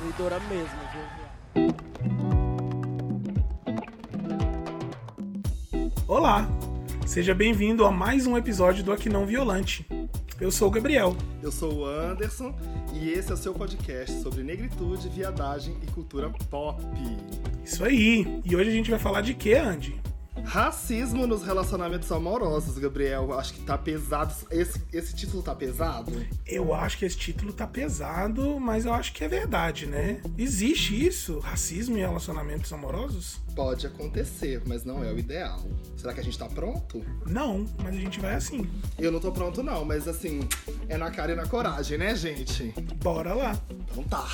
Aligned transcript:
destruidora 0.00 0.40
mesmo, 0.48 0.78
viu? 0.92 1.74
Olá, 6.08 6.48
seja 7.06 7.34
bem-vindo 7.34 7.84
a 7.84 7.90
mais 7.90 8.26
um 8.26 8.36
episódio 8.36 8.82
do 8.82 8.92
Aqui 8.92 9.10
Não 9.10 9.26
Violante. 9.26 9.86
Eu 10.40 10.50
sou 10.50 10.68
o 10.68 10.70
Gabriel. 10.70 11.14
Eu 11.42 11.52
sou 11.52 11.80
o 11.80 11.84
Anderson 11.84 12.54
e 12.94 13.10
esse 13.10 13.30
é 13.30 13.34
o 13.34 13.36
seu 13.36 13.52
podcast 13.52 14.22
sobre 14.22 14.42
negritude, 14.42 15.06
viadagem 15.10 15.76
e 15.82 15.86
cultura 15.90 16.30
pop. 16.48 16.82
Isso 17.62 17.84
aí. 17.84 18.40
E 18.42 18.56
hoje 18.56 18.70
a 18.70 18.72
gente 18.72 18.90
vai 18.90 18.98
falar 18.98 19.20
de 19.20 19.34
quê, 19.34 19.54
Andy? 19.54 20.00
Racismo 20.50 21.28
nos 21.28 21.44
relacionamentos 21.44 22.10
amorosos, 22.10 22.76
Gabriel. 22.76 23.38
Acho 23.38 23.54
que 23.54 23.60
tá 23.60 23.78
pesado. 23.78 24.34
Esse, 24.50 24.82
esse 24.92 25.14
título 25.14 25.44
tá 25.44 25.54
pesado? 25.54 26.10
Eu 26.44 26.74
acho 26.74 26.98
que 26.98 27.04
esse 27.04 27.16
título 27.16 27.52
tá 27.52 27.68
pesado, 27.68 28.58
mas 28.58 28.84
eu 28.84 28.92
acho 28.92 29.12
que 29.12 29.22
é 29.22 29.28
verdade, 29.28 29.86
né? 29.86 30.20
Existe 30.36 31.06
isso? 31.06 31.38
Racismo 31.38 31.96
em 31.96 32.00
relacionamentos 32.00 32.72
amorosos? 32.72 33.38
Pode 33.54 33.86
acontecer, 33.86 34.60
mas 34.66 34.82
não 34.82 35.04
é 35.04 35.12
o 35.12 35.18
ideal. 35.20 35.62
Será 35.96 36.12
que 36.12 36.18
a 36.18 36.24
gente 36.24 36.36
tá 36.36 36.48
pronto? 36.48 37.00
Não, 37.24 37.64
mas 37.80 37.94
a 37.94 38.00
gente 38.00 38.18
vai 38.18 38.34
assim. 38.34 38.68
Eu 38.98 39.12
não 39.12 39.20
tô 39.20 39.30
pronto, 39.30 39.62
não, 39.62 39.84
mas 39.84 40.08
assim, 40.08 40.40
é 40.88 40.96
na 40.96 41.12
cara 41.12 41.30
e 41.30 41.36
na 41.36 41.46
coragem, 41.46 41.96
né, 41.96 42.12
gente? 42.16 42.74
Bora 42.96 43.34
lá. 43.34 43.56
Então 43.88 44.02
tá. 44.02 44.26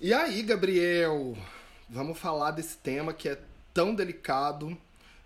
E 0.00 0.14
aí, 0.14 0.44
Gabriel? 0.44 1.36
Vamos 1.90 2.16
falar 2.16 2.52
desse 2.52 2.76
tema 2.76 3.12
que 3.12 3.28
é 3.28 3.38
tão 3.74 3.92
delicado, 3.94 4.78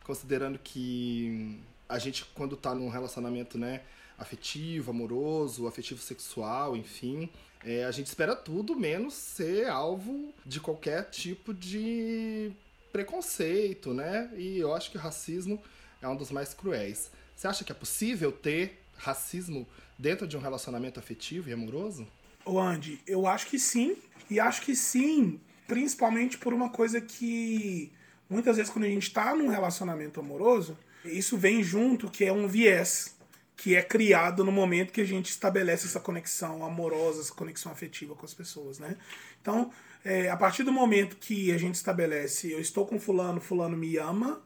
considerando 0.03 0.59
que 0.59 1.61
a 1.87 1.99
gente, 1.99 2.25
quando 2.35 2.57
tá 2.57 2.75
num 2.75 2.89
relacionamento, 2.89 3.59
né, 3.59 3.83
afetivo, 4.19 4.91
amoroso, 4.91 5.69
afetivo 5.69 6.01
sexual, 6.01 6.77
enfim, 6.77 7.29
é, 7.65 7.85
a 7.85 7.91
gente 7.91 8.07
espera 8.07 8.35
tudo 8.35 8.75
menos 8.75 9.15
ser 9.15 9.69
alvo 9.69 10.33
de 10.45 10.61
qualquer 10.61 11.11
tipo 11.11 11.53
de 11.53 12.51
preconceito, 12.91 13.93
né? 13.93 14.31
E 14.37 14.59
eu 14.59 14.75
acho 14.75 14.91
que 14.91 14.97
o 14.97 15.01
racismo 15.01 15.63
é 16.01 16.09
um 16.09 16.17
dos 16.17 16.31
mais 16.31 16.55
cruéis. 16.55 17.11
Você 17.37 17.47
acha 17.47 17.65
que 17.65 17.71
é 17.71 17.75
possível 17.75 18.33
ter 18.33 18.81
racismo 18.97 19.67
dentro 19.99 20.27
de 20.27 20.37
um 20.37 20.41
relacionamento 20.41 20.99
afetivo 20.99 21.51
e 21.51 21.53
amoroso? 21.53 22.07
Ô 22.45 22.59
Andy, 22.59 23.01
eu 23.07 23.27
acho 23.27 23.47
que 23.47 23.59
sim. 23.59 23.97
E 24.31 24.41
acho 24.41 24.63
que 24.63 24.75
sim, 24.75 25.41
principalmente 25.67 26.39
por 26.39 26.53
uma 26.53 26.71
coisa 26.71 27.01
que 27.01 27.93
muitas 28.29 28.57
vezes 28.57 28.71
quando 28.71 28.85
a 28.85 28.89
gente 28.89 29.09
está 29.09 29.35
num 29.35 29.49
relacionamento 29.49 30.21
amoroso, 30.21 30.77
isso 31.05 31.37
vem 31.37 31.63
junto, 31.63 32.11
que 32.11 32.25
é 32.25 32.33
um 32.33 32.47
viés 32.47 33.17
que 33.57 33.75
é 33.75 33.83
criado 33.83 34.45
no 34.45 34.53
momento 34.53 34.93
que 34.93 35.01
a 35.01 35.07
gente 35.07 35.31
estabelece 35.31 35.87
essa 35.87 35.99
conexão 35.99 36.65
amorosa, 36.65 37.21
essa 37.21 37.35
conexão 37.35 37.73
afetiva 37.73 38.15
com 38.15 38.25
as 38.25 38.33
pessoas, 38.33 38.79
né? 38.79 38.97
Então, 39.41 39.73
é, 40.05 40.31
a 40.31 40.37
partir 40.37 40.63
do 40.63 40.73
momento 40.73 41.17
que 41.17 41.51
a 41.51 41.59
gente 41.59 41.75
estabelece, 41.75 42.53
eu 42.53 42.61
estou 42.61 42.87
com 42.87 43.01
fulano, 43.01 43.41
fulano 43.41 43.77
me 43.77 43.97
ama, 43.97 44.41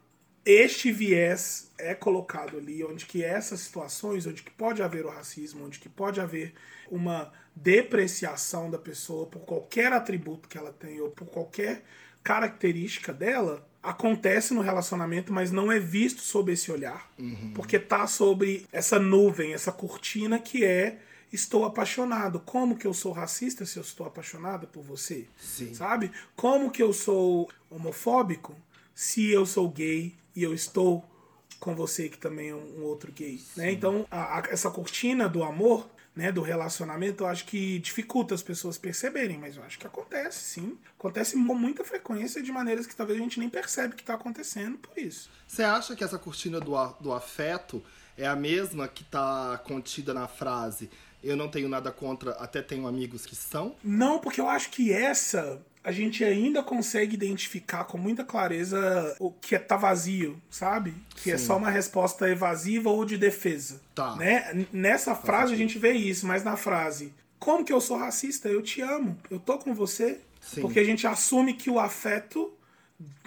este 0.45 0.91
viés 0.91 1.71
é 1.79 1.95
colocado 1.95 2.57
ali, 2.57 2.83
onde 2.83 3.05
que 3.05 3.23
essas 3.23 3.61
situações, 3.61 4.27
onde 4.27 4.43
que 4.43 4.51
pode 4.51 4.83
haver 4.83 5.05
o 5.05 5.11
racismo, 5.11 5.67
onde 5.67 5.79
que 5.79 5.89
pode 5.89 6.21
haver 6.21 6.55
uma 6.91 7.33
depreciação 7.55 8.71
da 8.71 8.79
pessoa 8.79 9.27
por 9.27 9.41
qualquer 9.43 9.93
atributo 9.93 10.49
que 10.49 10.59
ela 10.59 10.73
tem 10.73 11.01
ou 11.01 11.11
por 11.11 11.27
qualquer 11.27 11.85
característica 12.25 13.13
dela, 13.13 13.69
acontece 13.83 14.55
no 14.55 14.61
relacionamento, 14.61 15.33
mas 15.33 15.51
não 15.51 15.71
é 15.73 15.79
visto 15.81 16.23
sob 16.23 16.53
esse 16.53 16.71
olhar. 16.71 17.11
Uhum. 17.19 17.53
Porque 17.55 17.79
tá 17.79 18.07
sobre 18.07 18.67
essa 18.73 18.99
nuvem, 18.99 19.53
essa 19.55 19.73
cortina 19.73 20.39
que 20.39 20.65
é 20.65 20.99
estou 21.33 21.65
apaixonado. 21.65 22.41
Como 22.41 22.77
que 22.77 22.87
eu 22.87 22.95
sou 22.95 23.11
racista 23.13 23.65
se 23.67 23.79
eu 23.79 23.83
estou 23.83 24.07
apaixonada 24.07 24.67
por 24.67 24.83
você? 24.85 25.27
Sim. 25.39 25.75
Sabe? 25.75 26.13
Como 26.37 26.71
que 26.71 26.83
eu 26.83 26.93
sou 26.93 27.49
homofóbico 27.71 28.55
se 28.95 29.31
eu 29.31 29.45
sou 29.47 29.69
gay 29.69 30.15
e 30.37 30.43
eu 30.43 30.55
estou 30.55 31.05
com 31.59 31.75
você 31.75 32.09
que 32.09 32.19
também 32.19 32.51
é 32.51 32.55
um, 32.55 32.83
outro 32.83 33.11
gay, 33.13 33.41
né? 33.57 33.71
Então, 33.73 34.07
a- 34.11 34.39
a- 34.41 34.45
essa 34.51 34.71
cortina 34.71 35.29
do 35.29 35.43
amor, 35.45 35.89
né, 36.15 36.31
do 36.31 36.43
relacionamento, 36.43 37.25
eu 37.25 37.27
acho 37.27 37.47
que 37.47 37.79
dificulta 37.79 38.35
as 38.35 38.43
pessoas 38.43 38.77
perceberem, 38.77 39.39
mas 39.39 39.57
eu 39.57 39.63
acho 39.63 39.79
que 39.79 39.87
acontece, 39.87 40.45
sim. 40.45 40.79
Acontece 40.99 41.33
com 41.33 41.55
muita 41.55 41.85
frequência 41.85 42.43
de 42.43 42.53
maneiras 42.53 42.87
que 42.87 42.95
talvez 42.95 43.19
a 43.19 43.23
gente 43.23 43.41
nem 43.41 43.49
percebe 43.49 43.95
que 43.95 44.03
está 44.03 44.15
acontecendo 44.15 44.77
por 44.77 44.99
isso. 44.99 45.31
Você 45.47 45.63
acha 45.63 45.97
que 45.97 46.05
essa 46.05 46.19
cortina 46.19 46.61
do, 46.61 46.75
do 47.01 47.13
afeto 47.13 47.83
é 48.17 48.27
a 48.27 48.37
mesma 48.37 48.87
que 48.89 49.05
tá 49.05 49.59
contida 49.65 50.13
na 50.13 50.29
frase 50.29 50.91
eu 51.23 51.37
não 51.37 51.49
tenho 51.49 51.69
nada 51.69 51.91
contra, 51.91 52.33
até 52.33 52.61
tenho 52.61 52.87
amigos 52.87 53.25
que 53.25 53.37
são? 53.37 53.75
Não, 53.83 54.19
porque 54.19 54.41
eu 54.41 54.49
acho 54.49 54.71
que 54.71 54.93
essa 54.93 55.61
a 55.85 55.91
gente 55.91 56.23
ainda 56.23 56.63
consegue 56.63 57.15
identificar 57.15 57.85
com 57.85 57.99
muita 57.99 58.25
clareza 58.25 59.17
o 59.19 59.33
que 59.33 59.55
é 59.55 59.59
tá 59.59 59.77
vazio, 59.77 60.41
sabe? 60.49 60.95
Que 61.17 61.33
é 61.33 61.37
Sim. 61.37 61.47
só 61.47 61.57
uma 61.57 61.71
resposta 61.71 62.29
evasiva 62.31 62.89
ou 62.89 63.05
de 63.05 63.17
defesa. 63.17 63.81
Tá. 63.95 64.15
Né? 64.17 64.67
Nessa 64.73 65.15
frase 65.15 65.53
a 65.53 65.57
gente 65.57 65.79
vê 65.79 65.93
isso, 65.93 66.27
mas 66.27 66.45
na 66.45 66.57
frase, 66.57 67.13
como 67.39 67.65
que 67.65 67.73
eu 67.73 67.81
sou 67.81 67.97
racista? 67.97 68.49
Eu 68.49 68.63
te 68.63 68.81
amo, 68.81 69.19
eu 69.29 69.41
tô 69.41 69.59
com 69.59 69.75
você. 69.75 70.21
Sim. 70.41 70.61
Porque 70.61 70.79
a 70.79 70.85
gente 70.85 71.07
assume 71.07 71.55
que 71.55 71.71
o 71.71 71.79
afeto 71.79 72.53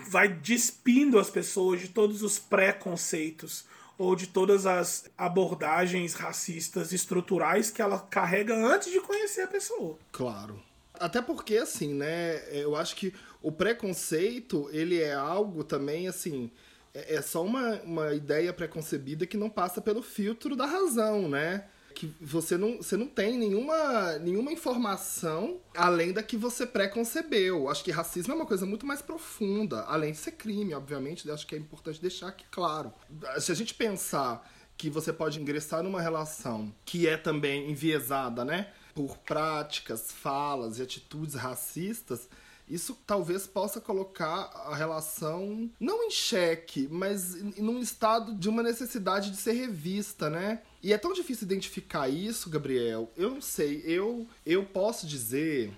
vai 0.07 0.27
despindo 0.29 1.19
as 1.19 1.29
pessoas 1.29 1.81
de 1.81 1.89
todos 1.89 2.21
os 2.21 2.39
preconceitos 2.39 3.65
ou 3.97 4.15
de 4.15 4.27
todas 4.27 4.65
as 4.65 5.05
abordagens 5.17 6.13
racistas 6.13 6.91
estruturais 6.91 7.71
que 7.71 7.81
ela 7.81 7.99
carrega 7.99 8.55
antes 8.55 8.91
de 8.91 8.99
conhecer 8.99 9.41
a 9.41 9.47
pessoa. 9.47 9.97
Claro. 10.11 10.61
Até 10.93 11.21
porque, 11.21 11.57
assim, 11.57 11.93
né, 11.93 12.41
eu 12.51 12.75
acho 12.75 12.95
que 12.95 13.13
o 13.41 13.51
preconceito, 13.51 14.69
ele 14.71 14.99
é 15.01 15.13
algo 15.13 15.63
também, 15.63 16.07
assim, 16.07 16.51
é 16.93 17.15
é 17.15 17.21
só 17.21 17.43
uma, 17.43 17.81
uma 17.81 18.13
ideia 18.13 18.53
preconcebida 18.53 19.25
que 19.25 19.37
não 19.37 19.49
passa 19.49 19.81
pelo 19.81 20.01
filtro 20.01 20.55
da 20.55 20.65
razão, 20.65 21.27
né? 21.27 21.65
Que 21.95 22.13
você 22.19 22.57
não, 22.57 22.77
você 22.77 22.97
não 22.97 23.07
tem 23.07 23.37
nenhuma, 23.37 24.19
nenhuma 24.19 24.51
informação 24.51 25.59
além 25.73 26.11
da 26.11 26.21
que 26.21 26.35
você 26.35 26.67
preconcebeu. 26.67 27.69
Acho 27.69 27.83
que 27.83 27.89
racismo 27.89 28.33
é 28.33 28.35
uma 28.35 28.45
coisa 28.45 28.65
muito 28.65 28.85
mais 28.85 29.01
profunda, 29.01 29.83
além 29.85 30.11
de 30.11 30.17
ser 30.17 30.33
crime, 30.33 30.73
obviamente, 30.73 31.29
acho 31.31 31.47
que 31.47 31.55
é 31.55 31.57
importante 31.57 32.01
deixar 32.01 32.27
aqui 32.27 32.45
claro. 32.51 32.93
Se 33.39 33.51
a 33.51 33.55
gente 33.55 33.73
pensar 33.73 34.45
que 34.77 34.89
você 34.89 35.13
pode 35.13 35.39
ingressar 35.39 35.81
numa 35.81 36.01
relação 36.01 36.73
que 36.85 37.07
é 37.07 37.15
também 37.17 37.71
enviesada, 37.71 38.43
né? 38.43 38.71
Por 38.93 39.17
práticas, 39.19 40.11
falas 40.11 40.79
e 40.79 40.81
atitudes 40.81 41.35
racistas, 41.35 42.29
isso 42.67 42.97
talvez 43.05 43.45
possa 43.45 43.79
colocar 43.79 44.51
a 44.65 44.75
relação 44.75 45.69
não 45.79 46.03
em 46.03 46.11
xeque, 46.11 46.87
mas 46.89 47.35
num 47.57 47.79
estado 47.79 48.33
de 48.33 48.49
uma 48.49 48.63
necessidade 48.63 49.29
de 49.31 49.37
ser 49.37 49.53
revista, 49.53 50.29
né? 50.29 50.61
E 50.81 50.91
é 50.91 50.97
tão 50.97 51.13
difícil 51.13 51.45
identificar 51.45 52.09
isso, 52.09 52.49
Gabriel. 52.49 53.11
Eu 53.15 53.31
não 53.31 53.41
sei, 53.41 53.81
eu 53.85 54.27
eu 54.45 54.65
posso 54.65 55.05
dizer 55.05 55.73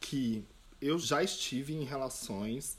que 0.00 0.44
eu 0.80 0.98
já 0.98 1.22
estive 1.22 1.74
em 1.74 1.84
relações 1.84 2.76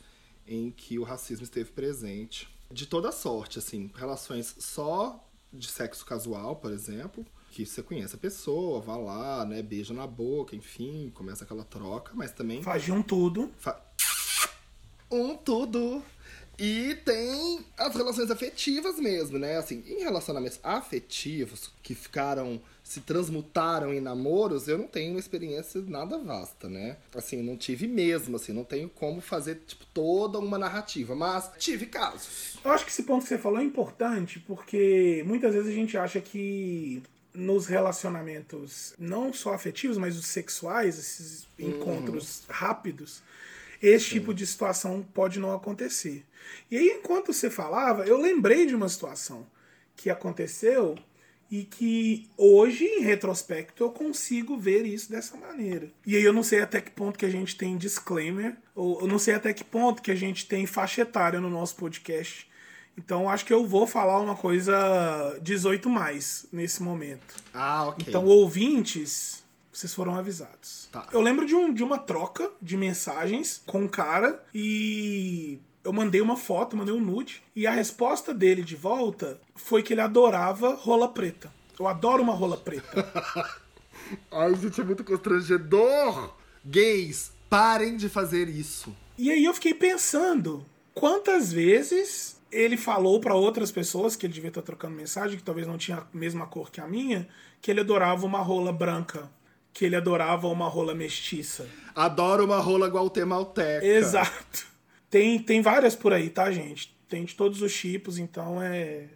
em 0.48 0.72
que 0.72 1.00
o 1.00 1.04
racismo 1.04 1.44
esteve 1.44 1.72
presente 1.72 2.48
de 2.72 2.86
toda 2.86 3.12
sorte, 3.12 3.60
assim, 3.60 3.92
relações 3.96 4.56
só 4.60 5.24
de 5.52 5.68
sexo 5.68 6.06
casual, 6.06 6.56
por 6.56 6.72
exemplo, 6.72 7.26
que 7.56 7.66
você 7.66 7.82
conhece 7.82 8.14
a 8.16 8.18
pessoa, 8.18 8.82
vai 8.82 9.02
lá, 9.02 9.46
né, 9.46 9.62
beija 9.62 9.94
na 9.94 10.06
boca, 10.06 10.58
enfim, 10.58 11.10
começa 11.16 11.46
aquela 11.46 11.64
troca, 11.64 12.12
mas 12.14 12.34
também 12.34 12.62
Faziam 12.62 13.02
tudo. 13.02 13.50
fa- 13.58 13.80
um 15.10 15.38
tudo. 15.38 16.04
E 16.60 16.96
tem 17.06 17.66
as 17.78 17.94
relações 17.96 18.30
afetivas 18.32 18.98
mesmo, 18.98 19.38
né? 19.38 19.58
Assim, 19.58 19.84
em 19.88 20.00
relacionamentos 20.04 20.58
afetivos 20.64 21.70
que 21.84 21.94
ficaram, 21.94 22.62
se 22.82 23.02
transmutaram 23.02 23.94
em 23.94 24.00
namoros, 24.00 24.68
eu 24.70 24.78
não 24.78 24.88
tenho 24.88 25.12
uma 25.12 25.20
experiência 25.20 25.82
nada 25.82 26.18
vasta, 26.18 26.70
né? 26.70 26.96
Assim, 27.14 27.42
não 27.42 27.58
tive 27.58 27.88
mesmo, 27.90 28.38
assim, 28.38 28.54
não 28.54 28.64
tenho 28.64 28.88
como 28.90 29.20
fazer, 29.20 29.64
tipo, 29.68 29.86
toda 29.94 30.40
uma 30.40 30.58
narrativa, 30.58 31.14
mas 31.14 31.52
tive 31.58 31.86
casos. 31.88 32.58
Eu 32.64 32.72
acho 32.72 32.86
que 32.86 32.92
esse 32.92 33.04
ponto 33.04 33.24
que 33.24 33.30
você 33.30 33.38
falou 33.38 33.60
é 33.60 33.64
importante 33.64 34.40
porque 34.40 35.24
muitas 35.28 35.54
vezes 35.54 35.70
a 35.70 35.76
gente 35.76 35.98
acha 35.98 36.22
que 36.22 37.04
nos 37.36 37.68
relacionamentos, 37.68 38.94
não 38.98 39.34
só 39.34 39.54
afetivos, 39.54 39.98
mas 39.98 40.18
os 40.18 40.28
sexuais, 40.28 40.98
esses 40.98 41.48
encontros 41.60 42.44
rápidos, 42.50 43.22
esse 43.82 44.10
tipo 44.10 44.34
de 44.34 44.46
situação 44.48 45.06
pode 45.14 45.40
não 45.40 45.54
acontecer. 45.54 46.26
E 46.70 46.78
aí, 46.78 46.90
enquanto 46.90 47.34
você 47.34 47.50
falava, 47.50 48.06
eu 48.06 48.18
lembrei 48.18 48.66
de 48.66 48.76
uma 48.76 48.90
situação 48.90 49.46
que 49.96 50.10
aconteceu 50.10 50.98
e 51.50 51.64
que 51.64 52.28
hoje, 52.38 52.86
em 52.86 53.02
retrospecto, 53.02 53.84
eu 53.84 53.92
consigo 53.92 54.58
ver 54.58 54.86
isso 54.86 55.12
dessa 55.12 55.38
maneira. 55.38 55.92
E 56.06 56.16
aí 56.16 56.24
eu 56.24 56.34
não 56.34 56.44
sei 56.44 56.62
até 56.62 56.82
que 56.82 56.92
ponto 56.92 57.20
que 57.20 57.26
a 57.26 57.30
gente 57.30 57.56
tem 57.56 57.78
disclaimer, 57.78 58.58
ou 58.74 59.02
eu 59.02 59.08
não 59.08 59.20
sei 59.20 59.36
até 59.36 59.54
que 59.54 59.64
ponto 59.64 60.02
que 60.02 60.12
a 60.12 60.16
gente 60.16 60.48
tem 60.48 60.66
faixa 60.66 61.02
etária 61.02 61.40
no 61.40 61.50
nosso 61.50 61.76
podcast. 61.76 62.50
Então 62.98 63.30
acho 63.30 63.46
que 63.46 63.54
eu 63.54 63.66
vou 63.68 63.86
falar 63.86 64.20
uma 64.20 64.36
coisa 64.36 65.38
18 65.42 65.90
mais 65.90 66.46
nesse 66.52 66.82
momento. 66.82 67.36
Ah, 67.54 67.88
ok. 67.88 68.06
Então, 68.08 68.26
ouvintes, 68.26 69.44
Vocês 69.72 69.94
foram 69.94 70.16
avisados. 70.16 70.88
Tá. 70.92 71.08
Eu 71.12 71.20
lembro 71.20 71.46
de, 71.46 71.54
um, 71.54 71.74
de 71.74 71.84
uma 71.84 71.98
troca 71.98 72.50
de 72.62 72.78
mensagens 72.78 73.62
com 73.66 73.82
um 73.82 73.88
cara 73.90 74.42
e 74.54 75.60
eu 75.84 75.92
mandei 75.92 76.22
uma 76.22 76.38
foto, 76.38 76.78
mandei 76.78 76.96
um 76.96 77.02
nude. 77.02 77.44
E 77.56 77.68
a 77.68 77.72
resposta 77.72 78.34
dele 78.34 78.64
de 78.64 78.76
volta 78.76 79.40
foi 79.54 79.84
que 79.84 79.94
ele 79.94 80.02
adorava 80.02 80.74
rola 80.76 81.10
preta. 81.10 81.54
Eu 81.78 81.88
adoro 81.88 82.24
uma 82.24 82.34
rola 82.34 82.56
preta. 82.56 83.06
Ai, 84.32 84.56
gente, 84.56 84.80
é 84.80 84.84
muito 84.84 85.04
constrangedor. 85.04 86.34
Gays, 86.64 87.32
parem 87.50 87.98
de 87.98 88.08
fazer 88.08 88.48
isso. 88.48 88.96
E 89.18 89.30
aí 89.30 89.44
eu 89.44 89.54
fiquei 89.54 89.74
pensando 89.74 90.66
quantas 90.94 91.52
vezes 91.52 92.35
ele 92.56 92.78
falou 92.78 93.20
pra 93.20 93.36
outras 93.36 93.72
pessoas 93.72 94.16
que 94.16 94.26
ele 94.26 94.34
devia 94.34 94.48
estar 94.48 94.62
trocando 94.62 94.96
mensagem, 94.96 95.38
que 95.38 95.44
talvez 95.44 95.68
não 95.68 95.78
tinha 95.78 95.98
a 95.98 96.08
mesma 96.18 96.48
cor 96.48 96.72
que 96.72 96.80
a 96.80 96.88
minha, 96.88 97.28
que 97.62 97.70
ele 97.70 97.82
adorava 97.82 98.26
uma 98.26 98.40
rola 98.40 98.72
branca, 98.72 99.30
que 99.74 99.84
ele 99.84 99.96
adorava 99.96 100.48
uma 100.48 100.70
rola 100.70 100.96
mestiça. 100.96 101.68
Adoro 101.94 102.46
uma 102.46 102.60
rola 102.60 102.88
guatemalteca. 102.88 103.86
Exato. 103.86 104.68
Tem, 105.10 105.38
tem 105.38 105.62
várias 105.62 105.96
por 105.96 106.14
aí, 106.14 106.30
tá, 106.30 106.50
gente? 106.50 106.96
Tem 107.10 107.26
de 107.26 107.36
todos 107.36 107.62
os 107.62 107.74
tipos, 107.74 108.18
então 108.18 108.62
é. 108.62 109.10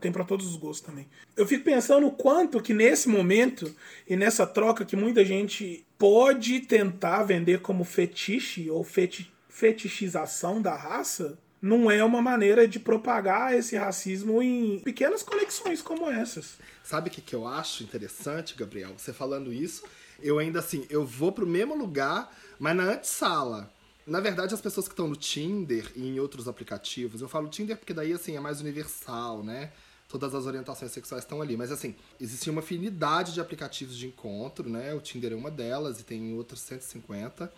Tem 0.00 0.12
pra 0.12 0.24
todos 0.24 0.46
os 0.46 0.56
gostos 0.56 0.86
também. 0.86 1.08
Eu 1.36 1.46
fico 1.46 1.64
pensando 1.64 2.06
o 2.06 2.12
quanto 2.12 2.60
que 2.60 2.74
nesse 2.74 3.08
momento 3.08 3.74
e 4.06 4.16
nessa 4.16 4.46
troca 4.46 4.84
que 4.84 4.94
muita 4.94 5.24
gente 5.24 5.86
pode 5.98 6.60
tentar 6.60 7.22
vender 7.22 7.60
como 7.60 7.84
fetiche 7.84 8.70
ou 8.70 8.84
feti 8.84 9.30
fetichização 9.48 10.60
da 10.60 10.76
raça, 10.76 11.38
não 11.66 11.90
é 11.90 12.02
uma 12.04 12.22
maneira 12.22 12.66
de 12.66 12.78
propagar 12.78 13.52
esse 13.52 13.76
racismo 13.76 14.40
em 14.40 14.78
pequenas 14.78 15.22
conexões 15.22 15.82
como 15.82 16.08
essas. 16.08 16.58
Sabe 16.82 17.08
o 17.08 17.12
que, 17.12 17.20
que 17.20 17.34
eu 17.34 17.46
acho 17.46 17.82
interessante, 17.82 18.54
Gabriel? 18.54 18.94
Você 18.96 19.12
falando 19.12 19.52
isso, 19.52 19.82
eu 20.22 20.38
ainda 20.38 20.60
assim, 20.60 20.86
eu 20.88 21.04
vou 21.04 21.32
pro 21.32 21.46
mesmo 21.46 21.76
lugar, 21.76 22.32
mas 22.58 22.76
na 22.76 22.84
antessala. 22.84 23.72
Na 24.06 24.20
verdade, 24.20 24.54
as 24.54 24.60
pessoas 24.60 24.86
que 24.86 24.92
estão 24.92 25.08
no 25.08 25.16
Tinder 25.16 25.90
e 25.96 26.06
em 26.06 26.20
outros 26.20 26.46
aplicativos, 26.46 27.20
eu 27.20 27.28
falo 27.28 27.48
Tinder 27.48 27.76
porque 27.76 27.92
daí 27.92 28.12
assim 28.12 28.36
é 28.36 28.40
mais 28.40 28.60
universal, 28.60 29.42
né? 29.42 29.72
Todas 30.08 30.32
as 30.36 30.46
orientações 30.46 30.92
sexuais 30.92 31.24
estão 31.24 31.42
ali. 31.42 31.56
Mas 31.56 31.72
assim, 31.72 31.96
existe 32.20 32.48
uma 32.48 32.60
afinidade 32.60 33.34
de 33.34 33.40
aplicativos 33.40 33.96
de 33.96 34.06
encontro, 34.06 34.70
né? 34.70 34.94
O 34.94 35.00
Tinder 35.00 35.32
é 35.32 35.34
uma 35.34 35.50
delas 35.50 35.98
e 35.98 36.04
tem 36.04 36.32
outros 36.34 36.60
150 36.60 37.52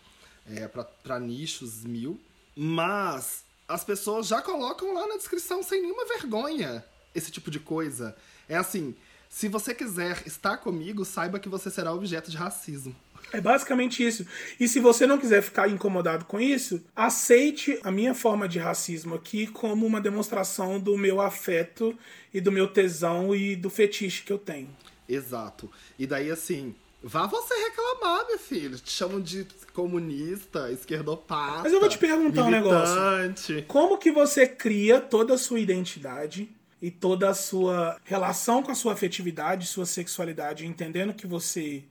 é, 0.47 0.67
para 0.67 1.21
nichos 1.21 1.85
mil. 1.85 2.19
Mas 2.57 3.45
as 3.69 3.85
pessoas 3.85 4.27
já 4.27 4.41
colocam 4.41 4.95
lá 4.95 5.07
na 5.07 5.17
descrição 5.17 5.63
sem 5.63 5.83
nenhuma 5.83 6.07
vergonha 6.07 6.85
esse 7.15 7.31
tipo 7.31 7.51
de 7.51 7.61
coisa. 7.61 8.17
É 8.49 8.57
assim, 8.57 8.95
se 9.29 9.49
você 9.49 9.75
quiser 9.75 10.23
estar 10.27 10.57
comigo, 10.57 11.05
saiba 11.05 11.39
que 11.39 11.49
você 11.49 11.71
será 11.71 11.93
objeto 11.93 12.31
de 12.31 12.37
racismo. 12.37 12.97
É 13.31 13.43
basicamente 13.43 14.03
isso. 14.03 14.27
E 14.59 14.67
se 14.67 14.81
você 14.81 15.07
não 15.07 15.19
quiser 15.19 15.43
ficar 15.43 15.69
incomodado 15.69 16.25
com 16.25 16.41
isso, 16.41 16.83
aceite 16.97 17.79
a 17.85 17.91
minha 17.91 18.15
forma 18.15 18.49
de 18.49 18.59
racismo 18.59 19.17
aqui 19.17 19.47
como 19.49 19.85
uma 19.85 20.01
demonstração 20.01 20.81
do 20.81 20.97
meu 20.97 21.21
afeto 21.21 21.95
e 22.33 22.41
do 22.41 22.51
meu 22.51 22.69
tesão 22.69 23.35
e 23.35 23.55
do 23.55 23.69
fetiche 23.69 24.23
que 24.23 24.33
eu 24.33 24.39
tenho. 24.39 24.75
Exato. 25.07 25.71
E 25.99 26.07
daí, 26.07 26.31
assim, 26.31 26.75
vá 27.03 27.27
você 27.27 27.55
reclamar, 27.55 28.27
meu 28.27 28.39
filho. 28.39 28.79
Te 28.79 28.91
chamam 28.91 29.21
de 29.21 29.47
comunista, 29.73 30.71
esquerdopata. 30.71 31.63
Mas 31.63 31.73
eu 31.73 31.81
vou 31.81 31.89
te 31.89 31.99
perguntar 31.99 32.45
um 32.45 32.51
negócio. 32.51 32.95
militante. 32.95 33.65
Como 33.69 33.99
que 33.99 34.11
você 34.11 34.47
cria 34.47 35.01
toda 35.01 35.35
a 35.35 35.39
sua 35.39 35.61
identidade 35.61 36.49
e 36.81 36.91
toda 36.91 37.31
a 37.31 37.35
sua 37.35 37.97
relação 38.05 38.63
com 38.63 38.71
a 38.71 38.75
sua 38.75 38.93
afetividade, 38.93 39.67
sua 39.67 39.87
sexualidade, 39.87 40.67
entendendo 40.67 41.15
que 41.15 41.27
você 41.27 41.85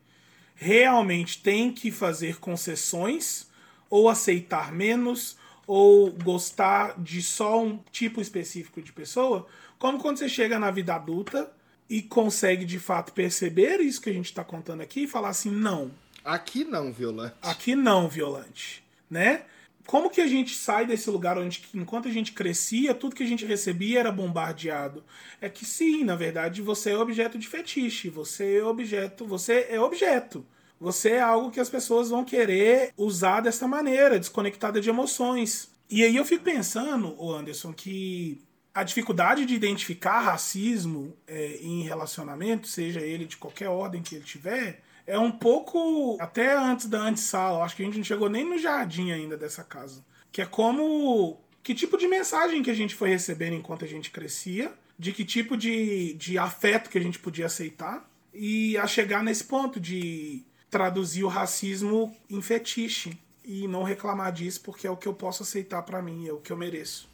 realmente 0.56 1.42
tem 1.42 1.72
que 1.72 1.92
fazer 1.92 2.40
concessões 2.40 3.48
ou 3.90 4.10
aceitar 4.10 4.72
menos 4.72 5.38
ou 5.66 6.12
gostar 6.12 7.00
de 7.00 7.22
só 7.22 7.62
um 7.62 7.78
tipo 7.92 8.22
específico 8.22 8.82
de 8.82 8.92
pessoa, 8.94 9.46
como 9.78 10.00
quando 10.00 10.18
você 10.18 10.30
chega 10.30 10.58
na 10.58 10.72
vida 10.72 10.96
adulta 10.96 11.52
e 11.90 12.02
consegue 12.02 12.66
de 12.66 12.80
fato 12.80 13.14
perceber 13.14 13.80
isso 13.80 14.02
que 14.02 14.10
a 14.10 14.14
gente 14.14 14.26
está 14.26 14.44
contando 14.44 14.82
aqui 14.82 15.04
e 15.04 15.08
falar 15.08 15.30
assim, 15.30 15.52
não, 15.52 15.92
Aqui 16.28 16.66
não, 16.66 16.92
Violante. 16.92 17.36
Aqui 17.42 17.74
não, 17.74 18.10
Violante, 18.10 18.84
né? 19.10 19.44
Como 19.86 20.10
que 20.10 20.20
a 20.20 20.28
gente 20.28 20.54
sai 20.54 20.86
desse 20.86 21.10
lugar 21.10 21.38
onde, 21.38 21.64
enquanto 21.74 22.10
a 22.10 22.12
gente 22.12 22.34
crescia, 22.34 22.94
tudo 22.94 23.16
que 23.16 23.24
a 23.24 23.28
gente 23.28 23.46
recebia 23.46 24.02
era 24.02 24.12
bombardeado? 24.12 25.06
É 25.40 25.48
que 25.48 25.64
sim, 25.64 26.04
na 26.04 26.18
verdade, 26.18 26.62
você 26.62 26.92
é 26.92 26.98
objeto 26.98 27.38
de 27.38 27.48
fetiche, 27.48 28.10
você 28.10 28.58
é 28.58 28.64
objeto, 28.66 29.26
você 29.26 29.68
é 29.70 29.80
objeto. 29.80 30.46
Você 30.82 31.12
é 31.12 31.22
algo 31.22 31.50
que 31.50 31.62
as 31.62 31.70
pessoas 31.70 32.10
vão 32.10 32.26
querer 32.26 32.92
usar 32.98 33.40
dessa 33.40 33.66
maneira, 33.66 34.20
desconectada 34.20 34.82
de 34.82 34.90
emoções. 34.90 35.72
E 35.90 36.04
aí 36.04 36.18
eu 36.18 36.26
fico 36.26 36.44
pensando, 36.44 37.16
Anderson, 37.34 37.72
que 37.72 38.42
a 38.78 38.84
dificuldade 38.84 39.44
de 39.44 39.56
identificar 39.56 40.20
racismo 40.20 41.18
é, 41.26 41.58
em 41.62 41.82
relacionamento, 41.82 42.68
seja 42.68 43.02
ele 43.02 43.26
de 43.26 43.36
qualquer 43.36 43.70
ordem 43.70 44.04
que 44.04 44.14
ele 44.14 44.24
tiver, 44.24 44.84
é 45.08 45.18
um 45.18 45.32
pouco 45.32 46.16
até 46.22 46.56
antes 46.56 46.86
da 46.86 47.00
antessala. 47.00 47.64
Acho 47.64 47.76
que 47.76 47.82
a 47.82 47.86
gente 47.86 47.98
não 47.98 48.04
chegou 48.04 48.30
nem 48.30 48.48
no 48.48 48.60
jardim 48.60 49.12
ainda 49.12 49.36
dessa 49.36 49.64
casa. 49.64 50.06
Que 50.32 50.44
é 50.44 50.46
como. 50.46 51.42
Que 51.64 51.74
tipo 51.74 51.98
de 51.98 52.08
mensagem 52.08 52.62
que 52.62 52.70
a 52.70 52.76
gente 52.76 52.94
foi 52.94 53.10
recebendo 53.10 53.56
enquanto 53.56 53.84
a 53.84 53.88
gente 53.88 54.12
crescia, 54.12 54.72
de 54.98 55.12
que 55.12 55.26
tipo 55.26 55.58
de, 55.58 56.14
de 56.14 56.38
afeto 56.38 56.92
que 56.92 57.00
a 57.00 57.02
gente 57.02 57.18
podia 57.18 57.48
aceitar, 57.48 58.08
e 58.32 58.78
a 58.78 58.86
chegar 58.86 59.24
nesse 59.24 59.44
ponto 59.44 59.80
de 59.80 60.44
traduzir 60.70 61.24
o 61.24 61.28
racismo 61.28 62.16
em 62.30 62.44
fetiche 62.44 63.18
e 63.44 63.68
não 63.68 63.82
reclamar 63.82 64.32
disso 64.32 64.62
porque 64.62 64.86
é 64.86 64.92
o 64.92 64.98
que 64.98 65.08
eu 65.08 65.16
posso 65.16 65.42
aceitar 65.42 65.82
pra 65.82 66.00
mim, 66.00 66.28
é 66.28 66.32
o 66.32 66.38
que 66.38 66.52
eu 66.52 66.58
mereço. 66.58 67.10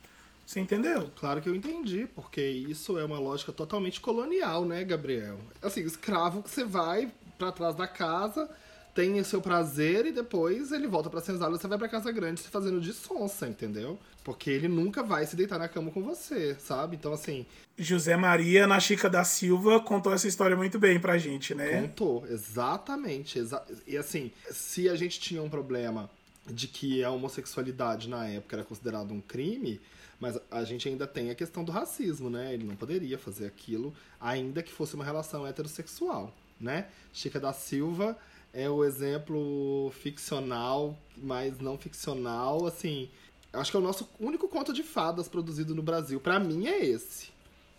Você 0.45 0.59
entendeu? 0.59 1.09
Claro 1.15 1.41
que 1.41 1.49
eu 1.49 1.55
entendi, 1.55 2.07
porque 2.13 2.41
isso 2.41 2.97
é 2.99 3.03
uma 3.05 3.19
lógica 3.19 3.51
totalmente 3.51 3.99
colonial, 4.01 4.65
né, 4.65 4.83
Gabriel? 4.83 5.39
Assim, 5.61 5.81
escravo 5.81 6.43
que 6.43 6.49
você 6.49 6.63
vai 6.63 7.11
pra 7.39 7.51
trás 7.51 7.75
da 7.75 7.87
casa, 7.87 8.49
tem 8.93 9.19
o 9.19 9.25
seu 9.25 9.41
prazer 9.41 10.05
e 10.05 10.11
depois 10.11 10.71
ele 10.71 10.85
volta 10.85 11.09
pra 11.09 11.21
senzala 11.21 11.55
e 11.55 11.59
você 11.59 11.67
vai 11.67 11.77
pra 11.79 11.87
casa 11.89 12.11
grande 12.11 12.41
se 12.41 12.49
fazendo 12.49 12.79
de 12.79 12.93
sonsa, 12.93 13.47
entendeu? 13.47 13.97
Porque 14.23 14.49
ele 14.51 14.67
nunca 14.67 15.01
vai 15.01 15.25
se 15.25 15.35
deitar 15.35 15.57
na 15.57 15.67
cama 15.67 15.89
com 15.91 16.03
você, 16.03 16.55
sabe? 16.59 16.95
Então, 16.95 17.11
assim, 17.11 17.45
José 17.77 18.15
Maria 18.15 18.67
na 18.67 18.79
Chica 18.79 19.09
da 19.09 19.23
Silva 19.23 19.79
contou 19.79 20.13
essa 20.13 20.27
história 20.27 20.55
muito 20.55 20.77
bem 20.77 20.99
pra 20.99 21.17
gente, 21.17 21.55
né? 21.55 21.81
Contou, 21.81 22.25
exatamente. 22.27 23.39
exa- 23.39 23.65
e 23.87 23.97
assim, 23.97 24.31
se 24.51 24.87
a 24.89 24.95
gente 24.95 25.19
tinha 25.19 25.41
um 25.41 25.49
problema 25.49 26.09
de 26.45 26.67
que 26.67 27.03
a 27.03 27.09
homossexualidade 27.09 28.07
na 28.09 28.27
época 28.27 28.57
era 28.57 28.63
considerado 28.63 29.11
um 29.13 29.21
crime, 29.21 29.81
mas 30.23 30.39
a 30.49 30.63
gente 30.63 30.87
ainda 30.87 31.05
tem 31.05 31.29
a 31.31 31.35
questão 31.35 31.65
do 31.65 31.71
racismo, 31.73 32.29
né? 32.29 32.53
Ele 32.53 32.63
não 32.63 32.77
poderia 32.77 33.17
fazer 33.17 33.45
aquilo, 33.45 33.93
ainda 34.21 34.63
que 34.63 34.71
fosse 34.71 34.95
uma 34.95 35.03
relação 35.03 35.45
heterossexual, 35.45 36.33
né? 36.57 36.87
Chica 37.11 37.41
da 37.41 37.51
Silva 37.51 38.17
é 38.53 38.69
o 38.69 38.85
exemplo 38.85 39.91
ficcional, 39.99 40.97
mas 41.17 41.59
não 41.59 41.77
ficcional, 41.77 42.65
assim. 42.65 43.09
Acho 43.51 43.69
que 43.69 43.75
é 43.75 43.79
o 43.81 43.83
nosso 43.83 44.09
único 44.17 44.47
conto 44.47 44.71
de 44.71 44.81
fadas 44.81 45.27
produzido 45.27 45.75
no 45.75 45.83
Brasil. 45.83 46.21
Pra 46.21 46.39
mim 46.39 46.67
é 46.67 46.85
esse, 46.85 47.27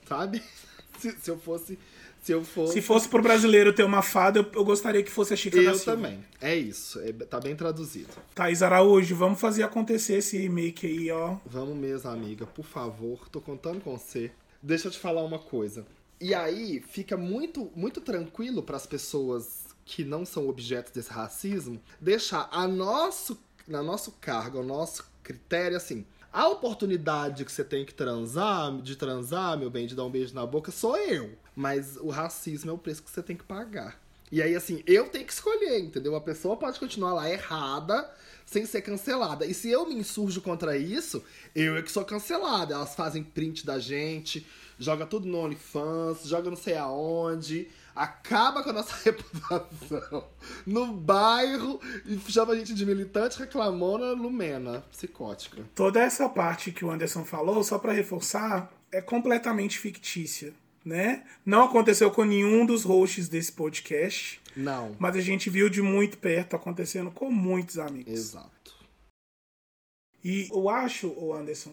sabe? 0.06 0.42
Se, 1.00 1.10
se 1.12 1.30
eu 1.30 1.38
fosse. 1.38 1.78
Se 2.24 2.32
eu 2.32 2.42
fosse. 2.42 2.72
Se 2.72 2.80
fosse 2.80 3.06
pro 3.06 3.20
brasileiro 3.20 3.70
ter 3.70 3.84
uma 3.84 4.00
fada, 4.00 4.38
eu, 4.38 4.50
eu 4.54 4.64
gostaria 4.64 5.02
que 5.02 5.10
fosse 5.10 5.34
a 5.34 5.36
Chica 5.36 5.58
da 5.58 5.62
Eu 5.64 5.74
Silva. 5.74 5.92
também. 5.92 6.24
É 6.40 6.56
isso. 6.56 6.98
É, 7.00 7.12
tá 7.12 7.38
bem 7.38 7.54
traduzido. 7.54 8.08
Thaís 8.34 8.62
Araújo, 8.62 9.14
vamos 9.14 9.38
fazer 9.38 9.62
acontecer 9.62 10.14
esse 10.14 10.38
remake 10.38 10.86
aí, 10.86 11.10
ó. 11.10 11.36
Vamos 11.44 11.76
mesmo, 11.76 12.08
amiga. 12.08 12.46
Por 12.46 12.64
favor, 12.64 13.28
tô 13.28 13.42
contando 13.42 13.82
com 13.82 13.98
você. 13.98 14.30
Deixa 14.62 14.88
eu 14.88 14.90
te 14.90 14.98
falar 14.98 15.22
uma 15.22 15.38
coisa. 15.38 15.84
E 16.18 16.32
aí 16.32 16.82
fica 16.88 17.14
muito, 17.14 17.70
muito 17.76 18.00
tranquilo 18.00 18.62
para 18.62 18.78
as 18.78 18.86
pessoas 18.86 19.64
que 19.84 20.02
não 20.02 20.24
são 20.24 20.48
objetos 20.48 20.92
desse 20.92 21.10
racismo 21.10 21.78
deixar 22.00 22.48
a 22.50 22.66
nosso, 22.66 23.38
na 23.68 23.82
nosso 23.82 24.12
cargo, 24.12 24.56
ao 24.56 24.64
nosso 24.64 25.04
critério 25.22 25.76
assim. 25.76 26.06
A 26.32 26.48
oportunidade 26.48 27.44
que 27.44 27.52
você 27.52 27.62
tem 27.62 27.84
que 27.84 27.92
transar, 27.92 28.74
de 28.80 28.96
transar, 28.96 29.58
meu 29.58 29.68
bem, 29.68 29.86
de 29.86 29.94
dar 29.94 30.04
um 30.04 30.10
beijo 30.10 30.34
na 30.34 30.46
boca, 30.46 30.72
sou 30.72 30.96
eu. 30.96 31.30
Mas 31.54 31.96
o 31.96 32.08
racismo 32.08 32.70
é 32.70 32.74
o 32.74 32.78
preço 32.78 33.02
que 33.02 33.10
você 33.10 33.22
tem 33.22 33.36
que 33.36 33.44
pagar. 33.44 34.00
E 34.32 34.42
aí, 34.42 34.56
assim, 34.56 34.82
eu 34.86 35.08
tenho 35.08 35.24
que 35.24 35.32
escolher, 35.32 35.78
entendeu? 35.78 36.16
A 36.16 36.20
pessoa 36.20 36.56
pode 36.56 36.80
continuar 36.80 37.12
lá 37.12 37.30
errada, 37.30 38.10
sem 38.44 38.66
ser 38.66 38.82
cancelada. 38.82 39.46
E 39.46 39.54
se 39.54 39.70
eu 39.70 39.86
me 39.86 39.94
insurjo 39.94 40.40
contra 40.40 40.76
isso, 40.76 41.22
eu 41.54 41.76
é 41.76 41.82
que 41.82 41.92
sou 41.92 42.04
cancelada. 42.04 42.74
Elas 42.74 42.94
fazem 42.94 43.22
print 43.22 43.64
da 43.64 43.78
gente, 43.78 44.44
joga 44.78 45.06
tudo 45.06 45.28
no 45.28 45.38
OnlyFans, 45.38 46.24
joga 46.24 46.50
não 46.50 46.56
sei 46.56 46.76
aonde, 46.76 47.68
acaba 47.94 48.62
com 48.62 48.70
a 48.70 48.72
nossa 48.72 48.96
reputação 49.04 50.24
no 50.66 50.92
bairro 50.92 51.80
e 52.04 52.18
chama 52.30 52.54
a 52.54 52.56
gente 52.56 52.74
de 52.74 52.84
militante 52.84 53.38
reclamona 53.38 54.12
lumena, 54.12 54.84
psicótica. 54.90 55.62
Toda 55.74 56.00
essa 56.00 56.28
parte 56.28 56.72
que 56.72 56.84
o 56.84 56.90
Anderson 56.90 57.24
falou, 57.24 57.62
só 57.62 57.78
pra 57.78 57.92
reforçar, 57.92 58.72
é 58.90 59.00
completamente 59.00 59.78
fictícia. 59.78 60.52
Né? 60.84 61.24
Não 61.44 61.64
aconteceu 61.64 62.10
com 62.10 62.24
nenhum 62.24 62.66
dos 62.66 62.84
hosts 62.84 63.28
desse 63.28 63.52
podcast, 63.52 64.40
Não. 64.56 64.94
mas 64.98 65.16
a 65.16 65.20
gente 65.20 65.48
viu 65.48 65.68
de 65.68 65.80
muito 65.80 66.18
perto 66.18 66.54
acontecendo 66.54 67.10
com 67.10 67.30
muitos 67.30 67.78
amigos. 67.78 68.12
Exato. 68.12 68.74
E 70.22 70.48
eu 70.50 70.68
acho, 70.68 71.32
Anderson, 71.32 71.72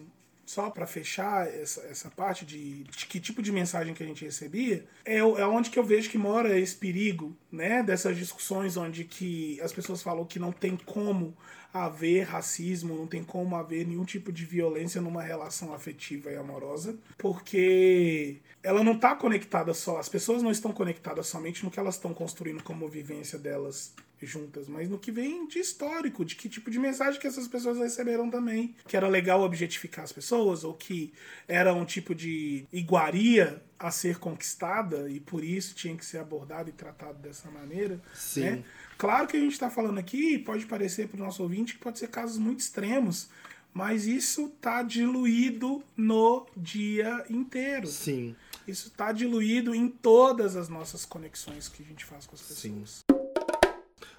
só 0.52 0.68
para 0.68 0.86
fechar 0.86 1.48
essa, 1.48 1.80
essa 1.86 2.10
parte 2.10 2.44
de, 2.44 2.84
de 2.84 3.06
que 3.06 3.18
tipo 3.18 3.40
de 3.40 3.50
mensagem 3.50 3.94
que 3.94 4.02
a 4.02 4.06
gente 4.06 4.22
recebia, 4.22 4.84
é, 5.02 5.16
é 5.16 5.46
onde 5.46 5.70
que 5.70 5.78
eu 5.78 5.84
vejo 5.84 6.10
que 6.10 6.18
mora 6.18 6.58
esse 6.58 6.76
perigo, 6.76 7.34
né? 7.50 7.82
Dessas 7.82 8.18
discussões 8.18 8.76
onde 8.76 9.04
que 9.04 9.58
as 9.62 9.72
pessoas 9.72 10.02
falam 10.02 10.26
que 10.26 10.38
não 10.38 10.52
tem 10.52 10.76
como 10.76 11.34
haver 11.72 12.24
racismo, 12.24 12.94
não 12.94 13.06
tem 13.06 13.24
como 13.24 13.56
haver 13.56 13.86
nenhum 13.86 14.04
tipo 14.04 14.30
de 14.30 14.44
violência 14.44 15.00
numa 15.00 15.22
relação 15.22 15.72
afetiva 15.72 16.30
e 16.30 16.36
amorosa, 16.36 16.98
porque 17.16 18.36
ela 18.62 18.84
não 18.84 18.92
está 18.92 19.16
conectada 19.16 19.72
só, 19.72 19.96
as 19.96 20.08
pessoas 20.10 20.42
não 20.42 20.50
estão 20.50 20.70
conectadas 20.70 21.28
somente 21.28 21.64
no 21.64 21.70
que 21.70 21.80
elas 21.80 21.94
estão 21.94 22.12
construindo 22.12 22.62
como 22.62 22.86
vivência 22.90 23.38
delas 23.38 23.94
juntas, 24.26 24.68
mas 24.68 24.88
no 24.88 24.98
que 24.98 25.10
vem 25.10 25.46
de 25.46 25.58
histórico, 25.58 26.24
de 26.24 26.36
que 26.36 26.48
tipo 26.48 26.70
de 26.70 26.78
mensagem 26.78 27.20
que 27.20 27.26
essas 27.26 27.48
pessoas 27.48 27.78
receberam 27.78 28.30
também. 28.30 28.74
Que 28.86 28.96
era 28.96 29.08
legal 29.08 29.42
objetificar 29.42 30.04
as 30.04 30.12
pessoas, 30.12 30.64
ou 30.64 30.74
que 30.74 31.12
era 31.46 31.72
um 31.72 31.84
tipo 31.84 32.14
de 32.14 32.66
iguaria 32.72 33.62
a 33.78 33.90
ser 33.90 34.18
conquistada 34.18 35.10
e 35.10 35.18
por 35.18 35.42
isso 35.42 35.74
tinha 35.74 35.96
que 35.96 36.04
ser 36.04 36.18
abordado 36.18 36.70
e 36.70 36.72
tratado 36.72 37.18
dessa 37.18 37.50
maneira. 37.50 38.00
Sim. 38.14 38.40
né? 38.42 38.64
Claro 38.96 39.26
que 39.26 39.36
a 39.36 39.40
gente 39.40 39.52
está 39.52 39.68
falando 39.68 39.98
aqui, 39.98 40.38
pode 40.38 40.66
parecer 40.66 41.08
para 41.08 41.20
o 41.20 41.24
nosso 41.24 41.42
ouvinte 41.42 41.74
que 41.74 41.80
pode 41.80 41.98
ser 41.98 42.08
casos 42.08 42.38
muito 42.38 42.60
extremos, 42.60 43.28
mas 43.74 44.06
isso 44.06 44.48
tá 44.60 44.82
diluído 44.82 45.82
no 45.96 46.46
dia 46.56 47.24
inteiro. 47.28 47.88
Sim. 47.88 48.36
Isso 48.66 48.90
tá 48.90 49.10
diluído 49.10 49.74
em 49.74 49.88
todas 49.88 50.54
as 50.54 50.68
nossas 50.68 51.04
conexões 51.04 51.68
que 51.68 51.82
a 51.82 51.86
gente 51.86 52.04
faz 52.04 52.26
com 52.26 52.36
as 52.36 52.42
pessoas. 52.42 53.01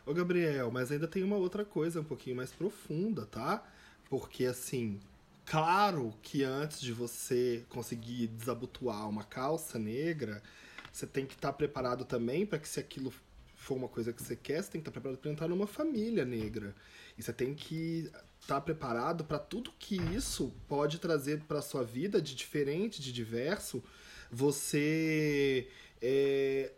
Ô, 0.06 0.14
Gabriel, 0.14 0.70
mas 0.70 0.92
ainda 0.92 1.08
tem 1.08 1.24
uma 1.24 1.38
outra 1.38 1.64
coisa 1.64 2.02
um 2.02 2.04
pouquinho 2.04 2.36
mais 2.36 2.52
profunda, 2.52 3.26
tá? 3.26 3.64
Porque, 4.10 4.46
assim, 4.46 5.00
claro 5.46 6.14
que 6.22 6.44
antes 6.44 6.82
de 6.82 6.92
você 6.92 7.64
conseguir 7.70 8.28
desabotoar 8.28 9.08
uma 9.08 9.24
calça 9.24 9.80
negra, 9.80 10.44
você 10.92 11.08
tem 11.08 11.26
que 11.26 11.36
estar 11.36 11.54
preparado 11.54 12.04
também 12.04 12.46
para 12.46 12.60
que 12.60 12.68
se 12.68 12.82
aquilo 12.82 13.14
for 13.56 13.76
uma 13.76 13.88
coisa 13.88 14.12
que 14.12 14.22
você 14.22 14.36
quer, 14.36 14.62
você 14.62 14.72
tem 14.72 14.82
que 14.82 14.90
estar 14.90 14.92
preparado 14.92 15.20
para 15.20 15.32
entrar 15.32 15.48
numa 15.48 15.66
família 15.66 16.26
negra. 16.26 16.76
E 17.18 17.24
você 17.24 17.32
tem 17.32 17.56
que 17.56 18.12
estar 18.42 18.60
preparado 18.60 19.24
para 19.24 19.40
tudo 19.40 19.72
que 19.80 19.96
isso 20.14 20.54
pode 20.68 21.00
trazer 21.00 21.40
para 21.48 21.62
sua 21.62 21.82
vida 21.82 22.22
de 22.22 22.36
diferente, 22.36 23.02
de 23.02 23.14
diverso. 23.14 23.82
Você 24.30 25.70
é, 26.06 26.70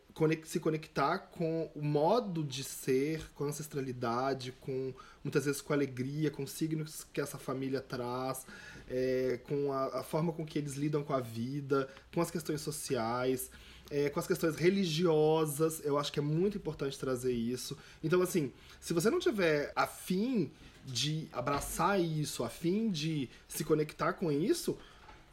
se 0.44 0.60
conectar 0.60 1.17
com 1.17 1.70
o 1.75 1.82
modo 1.82 2.44
de 2.44 2.63
ser, 2.63 3.27
com 3.34 3.44
a 3.44 3.48
ancestralidade, 3.48 4.51
com 4.62 4.94
muitas 5.24 5.46
vezes 5.46 5.62
com 5.62 5.74
a 5.74 5.75
alegria, 5.75 6.29
com 6.29 6.44
os 6.44 6.51
signos 6.51 7.03
que 7.12 7.20
essa 7.20 7.39
família 7.39 7.82
traz, 7.82 8.46
é, 8.88 9.39
com 9.48 9.74
a, 9.74 10.01
a 10.01 10.03
forma 10.03 10.32
com 10.32 10.46
que 10.46 10.60
eles 10.60 10.75
lidam 10.75 11.03
com 11.03 11.12
a 11.12 11.20
vida, 11.20 11.89
com 12.13 12.22
as 12.22 12.29
questões 12.29 12.62
sociais, 12.62 13.50
é, 13.89 14.08
com 14.12 14.20
as 14.20 14.27
questões 14.27 14.55
religiosas. 14.55 15.84
Eu 15.84 15.98
acho 15.98 16.13
que 16.13 16.20
é 16.20 16.24
muito 16.24 16.58
importante 16.58 16.98
trazer 17.00 17.34
isso. 17.34 17.75
Então, 18.03 18.22
assim, 18.22 18.53
se 18.79 18.94
você 18.94 19.10
não 19.10 19.20
tiver 19.20 19.74
afim 19.75 20.51
de 20.86 21.27
abraçar 21.34 22.00
isso, 22.00 22.44
afim 22.44 22.91
de 22.91 23.27
se 23.48 23.63
conectar 23.63 24.13
com 24.13 24.32
isso, 24.32 24.77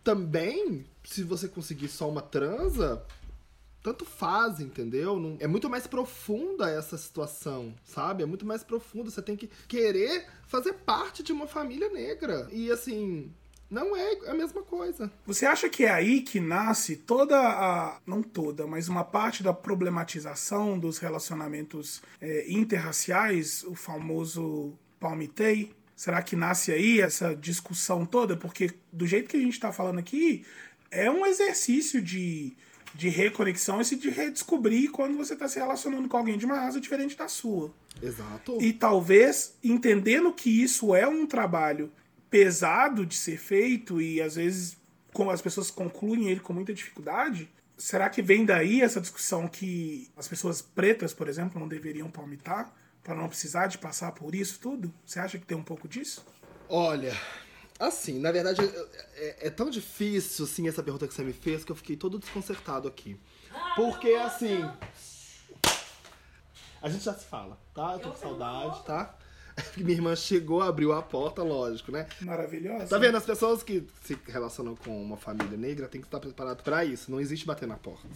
também, 0.03 0.85
se 1.05 1.23
você 1.23 1.47
conseguir 1.47 1.89
só 1.89 2.09
uma 2.09 2.23
transa, 2.23 3.05
tanto 3.83 4.05
faz, 4.05 4.61
entendeu? 4.61 5.19
Não- 5.19 5.37
é 5.41 5.47
muito 5.47 5.69
mais 5.69 5.87
profunda 5.87 6.71
essa 6.71 6.97
situação, 6.97 7.75
sabe? 7.85 8.23
É 8.23 8.27
muito 8.27 8.47
mais 8.47 8.63
profunda. 8.63 9.11
Você 9.11 9.23
tem 9.23 9.37
que 9.37 9.51
querer 9.67 10.27
fazer 10.47 10.75
parte 10.75 11.23
de 11.23 11.33
uma 11.33 11.47
família 11.47 11.89
negra. 11.91 12.49
E 12.53 12.71
assim, 12.71 13.31
não 13.71 13.97
é 13.97 14.29
a 14.29 14.35
mesma 14.35 14.63
coisa. 14.63 15.11
Você 15.27 15.47
acha 15.47 15.69
que 15.69 15.85
é 15.85 15.91
aí 15.91 16.21
que 16.21 16.39
nasce 16.39 16.95
toda 16.95 17.37
a. 17.39 17.99
não 18.07 18.23
toda, 18.23 18.67
mas 18.67 18.87
uma 18.89 19.03
parte 19.03 19.43
da 19.43 19.53
problematização 19.53 20.79
dos 20.79 20.99
relacionamentos 20.99 22.03
é, 22.21 22.51
interraciais, 22.53 23.65
o 23.65 23.75
famoso 23.75 24.75
palmitei? 25.01 25.75
Será 25.97 26.21
que 26.23 26.37
nasce 26.37 26.73
aí 26.73 27.01
essa 27.01 27.35
discussão 27.35 28.05
toda? 28.05 28.37
Porque 28.37 28.71
do 28.93 29.07
jeito 29.07 29.29
que 29.29 29.37
a 29.37 29.41
gente 29.41 29.55
está 29.55 29.73
falando 29.73 29.99
aqui, 29.99 30.45
é 30.91 31.11
um 31.11 31.25
exercício 31.25 32.03
de, 32.03 32.55
de 32.95 33.09
reconexão 33.09 33.81
e 33.81 33.97
de 33.97 34.11
redescobrir 34.11 34.91
quando 34.91 35.17
você 35.17 35.35
está 35.35 35.49
se 35.49 35.59
relacionando 35.59 36.09
com 36.09 36.17
alguém 36.17 36.37
de 36.37 36.45
uma 36.45 36.57
raça 36.57 36.81
diferente 36.81 37.17
da 37.17 37.29
sua. 37.29 37.73
Exato. 38.03 38.59
E 38.61 38.73
talvez 38.73 39.57
entendendo 39.63 40.33
que 40.33 40.63
isso 40.63 40.95
é 40.95 41.07
um 41.07 41.27
trabalho 41.27 41.91
pesado 42.31 43.05
de 43.05 43.15
ser 43.15 43.39
feito 43.39 44.01
e 44.01 44.21
às 44.21 44.37
vezes 44.37 44.77
como 45.13 45.31
as 45.31 45.43
pessoas 45.43 45.71
concluem 45.71 46.29
ele 46.29 46.41
com 46.41 46.53
muita 46.53 46.73
dificuldade, 46.73 47.49
será 47.77 48.09
que 48.09 48.23
vem 48.23 48.45
daí 48.45 48.81
essa 48.81 49.01
discussão 49.01 49.47
que 49.47 50.11
as 50.17 50.27
pessoas 50.27 50.63
pretas, 50.63 51.13
por 51.13 51.29
exemplo, 51.29 51.61
não 51.61 51.69
deveriam 51.69 52.11
palmitar 52.11 52.73
para 53.03 53.15
não 53.15 53.29
precisar 53.29 53.67
de 53.67 53.79
passar 53.79 54.13
por 54.13 54.35
isso 54.35 54.59
tudo? 54.61 54.93
Você 55.05 55.19
acha 55.19 55.39
que 55.39 55.45
tem 55.45 55.57
um 55.57 55.63
pouco 55.63 55.87
disso? 55.87 56.25
Olha, 56.69 57.15
assim, 57.87 58.19
na 58.19 58.31
verdade, 58.31 58.61
é, 59.15 59.49
é 59.49 59.51
tão 59.51 59.69
difícil, 59.71 60.45
assim, 60.45 60.69
essa 60.69 60.83
pergunta 60.83 61.07
que 61.07 61.15
você 61.15 61.23
me 61.23 61.33
fez, 61.33 61.65
que 61.65 61.73
eu 61.73 61.77
fiquei 61.77 61.97
todo 61.97 62.19
desconcertado 62.19 62.89
aqui. 62.89 63.19
Porque, 63.77 64.11
assim. 64.15 64.69
A 66.81 66.89
gente 66.89 67.05
já 67.05 67.15
se 67.15 67.25
fala, 67.25 67.59
tá? 67.75 67.95
Eu 67.95 67.99
tô 68.01 68.11
com 68.11 68.17
saudade, 68.17 68.83
tá? 68.85 69.17
Minha 69.77 69.93
irmã 69.93 70.17
chegou, 70.17 70.63
abriu 70.63 70.93
a 70.93 71.03
porta, 71.03 71.43
lógico, 71.43 71.93
né? 71.93 72.07
Maravilhosa. 72.21 72.87
Tá 72.87 72.99
vendo? 72.99 73.17
As 73.17 73.25
pessoas 73.25 73.63
que 73.63 73.87
se 74.03 74.19
relacionam 74.27 74.75
com 74.75 75.03
uma 75.03 75.17
família 75.17 75.57
negra 75.57 75.89
têm 75.89 76.01
que 76.01 76.07
estar 76.07 76.21
preparadas 76.21 76.63
pra 76.63 76.85
isso. 76.85 77.11
Não 77.11 77.21
existe 77.21 77.47
bater 77.47 77.69
na 77.69 77.77
porta. 77.77 78.09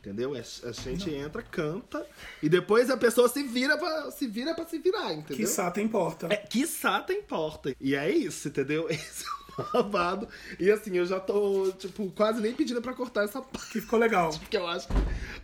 Entendeu? 0.00 0.34
É- 0.34 0.40
A 0.64 0.72
gente 0.72 1.10
entra, 1.14 1.42
canta 1.42 2.06
e 2.42 2.48
depois 2.48 2.88
a 2.88 2.96
pessoa 2.96 3.28
se 3.28 3.42
vira 3.42 3.76
pra 3.76 4.10
se, 4.10 4.26
vira 4.26 4.54
pra 4.54 4.64
se 4.66 4.78
virar, 4.78 5.12
entendeu? 5.12 5.36
Que 5.36 5.70
tem 5.70 5.86
porta. 5.86 6.26
É, 6.30 6.36
quiçá 6.36 7.00
tem 7.00 7.22
porta. 7.22 7.74
E 7.78 7.94
é 7.94 8.10
isso, 8.10 8.48
entendeu? 8.48 8.88
Esse 8.90 9.24
é 9.24 9.39
babado. 9.72 10.28
E 10.58 10.70
assim, 10.70 10.96
eu 10.96 11.06
já 11.06 11.20
tô, 11.20 11.72
tipo, 11.72 12.10
quase 12.10 12.40
nem 12.40 12.54
pedindo 12.54 12.80
pra 12.80 12.94
cortar 12.94 13.24
essa 13.24 13.40
parte. 13.40 13.60
Que 13.70 13.80
ficou 13.80 13.98
legal. 13.98 14.30
Porque 14.36 14.56
eu 14.56 14.66
acho 14.66 14.88
que 14.88 14.94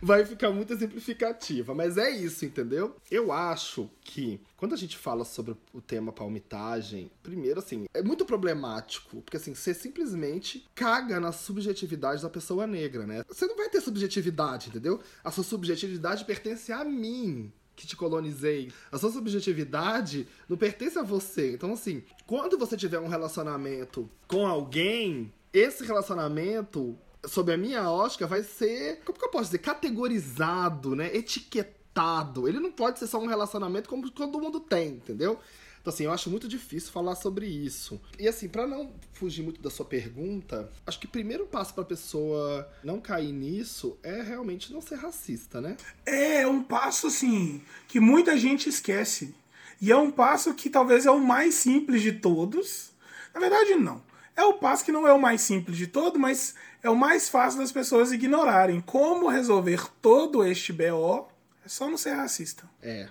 vai 0.01 0.25
ficar 0.25 0.51
muito 0.51 0.73
exemplificativa. 0.73 1.73
Mas 1.73 1.97
é 1.97 2.09
isso, 2.09 2.45
entendeu? 2.45 2.97
Eu 3.09 3.31
acho 3.31 3.89
que 4.01 4.41
quando 4.57 4.73
a 4.73 4.77
gente 4.77 4.97
fala 4.97 5.23
sobre 5.23 5.55
o 5.73 5.79
tema 5.79 6.11
palmitagem, 6.11 7.09
primeiro, 7.23 7.59
assim, 7.59 7.85
é 7.93 8.01
muito 8.01 8.25
problemático. 8.25 9.21
Porque 9.21 9.37
assim, 9.37 9.53
você 9.55 9.73
simplesmente 9.73 10.67
caga 10.75 11.19
na 11.21 11.31
subjetividade 11.31 12.21
da 12.21 12.29
pessoa 12.29 12.67
negra, 12.67 13.07
né? 13.07 13.23
Você 13.29 13.45
não 13.45 13.55
vai 13.55 13.69
ter 13.69 13.79
subjetividade, 13.79 14.69
entendeu? 14.69 14.99
A 15.23 15.31
sua 15.31 15.43
subjetividade 15.43 16.25
pertence 16.25 16.73
a 16.73 16.83
mim 16.83 17.51
que 17.77 17.85
te 17.85 17.95
colonizei. 17.95 18.73
A 18.91 18.97
sua 18.97 19.11
subjetividade 19.11 20.27
não 20.49 20.57
pertence 20.57 20.97
a 20.97 21.03
você. 21.03 21.53
Então, 21.53 21.71
assim, 21.71 22.03
quando 22.25 22.57
você 22.57 22.75
tiver 22.75 22.99
um 22.99 23.07
relacionamento 23.07 24.09
com 24.27 24.47
alguém, 24.47 25.31
esse 25.53 25.85
relacionamento, 25.85 26.97
sob 27.25 27.53
a 27.53 27.57
minha 27.57 27.89
ótica, 27.89 28.25
vai 28.25 28.41
ser, 28.41 29.01
como 29.05 29.17
que 29.17 29.23
eu 29.23 29.29
posso 29.29 29.45
dizer, 29.45 29.59
categorizado, 29.59 30.95
né? 30.95 31.15
Etiquetado. 31.15 32.47
Ele 32.47 32.59
não 32.59 32.71
pode 32.71 32.97
ser 32.97 33.05
só 33.05 33.19
um 33.19 33.27
relacionamento 33.27 33.87
como 33.87 34.09
todo 34.09 34.41
mundo 34.41 34.59
tem, 34.59 34.93
entendeu? 34.93 35.39
Então, 35.87 35.93
assim, 35.93 36.03
eu 36.03 36.11
acho 36.11 36.29
muito 36.29 36.49
difícil 36.49 36.91
falar 36.91 37.15
sobre 37.15 37.45
isso. 37.45 37.97
E, 38.19 38.27
assim, 38.27 38.49
pra 38.49 38.67
não 38.67 38.91
fugir 39.13 39.41
muito 39.41 39.61
da 39.61 39.69
sua 39.69 39.85
pergunta, 39.85 40.69
acho 40.85 40.99
que 40.99 41.05
o 41.05 41.09
primeiro 41.09 41.45
passo 41.45 41.73
pra 41.73 41.85
pessoa 41.85 42.69
não 42.83 42.99
cair 42.99 43.31
nisso 43.31 43.97
é 44.03 44.21
realmente 44.21 44.73
não 44.73 44.81
ser 44.81 44.95
racista, 44.95 45.61
né? 45.61 45.77
É 46.05 46.45
um 46.45 46.61
passo, 46.61 47.07
assim, 47.07 47.61
que 47.87 48.01
muita 48.01 48.35
gente 48.35 48.67
esquece. 48.67 49.33
E 49.79 49.89
é 49.89 49.95
um 49.95 50.11
passo 50.11 50.53
que 50.53 50.69
talvez 50.69 51.05
é 51.05 51.11
o 51.11 51.21
mais 51.21 51.55
simples 51.55 52.01
de 52.01 52.11
todos. 52.11 52.91
Na 53.33 53.39
verdade, 53.39 53.75
não. 53.75 54.03
É 54.35 54.43
o 54.43 54.55
passo 54.55 54.83
que 54.83 54.91
não 54.91 55.07
é 55.07 55.13
o 55.13 55.21
mais 55.21 55.39
simples 55.39 55.77
de 55.77 55.87
todo, 55.87 56.19
mas 56.19 56.53
é 56.83 56.89
o 56.89 56.97
mais 56.97 57.29
fácil 57.29 57.61
das 57.61 57.71
pessoas 57.71 58.11
ignorarem. 58.11 58.81
Como 58.81 59.29
resolver 59.29 59.89
todo 60.01 60.43
este 60.43 60.73
BO 60.73 61.29
é 61.63 61.69
só 61.69 61.89
não 61.89 61.95
ser 61.95 62.11
racista. 62.11 62.69
É. 62.81 63.07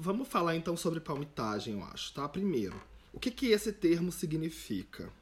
Vamos 0.00 0.28
falar 0.28 0.54
então 0.54 0.76
sobre 0.76 1.00
palmitagem, 1.00 1.74
eu 1.74 1.82
acho, 1.82 2.14
tá? 2.14 2.28
Primeiro, 2.28 2.80
o 3.12 3.18
que, 3.18 3.32
que 3.32 3.46
esse 3.46 3.72
termo 3.72 4.12
significa? 4.12 5.12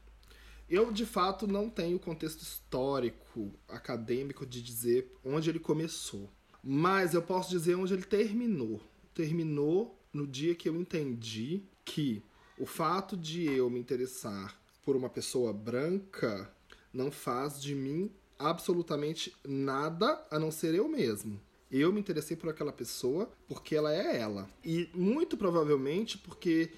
Eu, 0.68 0.92
de 0.92 1.06
fato, 1.06 1.46
não 1.46 1.70
tenho 1.70 1.98
contexto 1.98 2.42
histórico, 2.42 3.50
acadêmico 3.66 4.44
de 4.44 4.60
dizer 4.60 5.10
onde 5.24 5.48
ele 5.48 5.58
começou. 5.58 6.28
Mas 6.62 7.14
eu 7.14 7.22
posso 7.22 7.48
dizer 7.48 7.74
onde 7.74 7.94
ele 7.94 8.02
terminou. 8.02 8.78
Terminou 9.14 9.98
no 10.12 10.26
dia 10.26 10.54
que 10.54 10.68
eu 10.68 10.76
entendi 10.76 11.62
que 11.82 12.22
o 12.58 12.66
fato 12.66 13.16
de 13.16 13.44
eu 13.44 13.70
me 13.70 13.80
interessar 13.80 14.60
por 14.84 14.94
uma 14.94 15.08
pessoa 15.08 15.54
branca 15.54 16.52
não 16.92 17.10
faz 17.10 17.62
de 17.62 17.74
mim 17.74 18.10
absolutamente 18.38 19.34
nada 19.42 20.22
a 20.30 20.38
não 20.38 20.50
ser 20.50 20.74
eu 20.74 20.86
mesmo. 20.86 21.40
Eu 21.70 21.92
me 21.92 22.00
interessei 22.00 22.36
por 22.36 22.48
aquela 22.48 22.72
pessoa 22.72 23.30
porque 23.48 23.74
ela 23.74 23.94
é 23.94 24.18
ela. 24.18 24.48
E 24.64 24.88
muito 24.94 25.36
provavelmente 25.36 26.18
porque, 26.18 26.70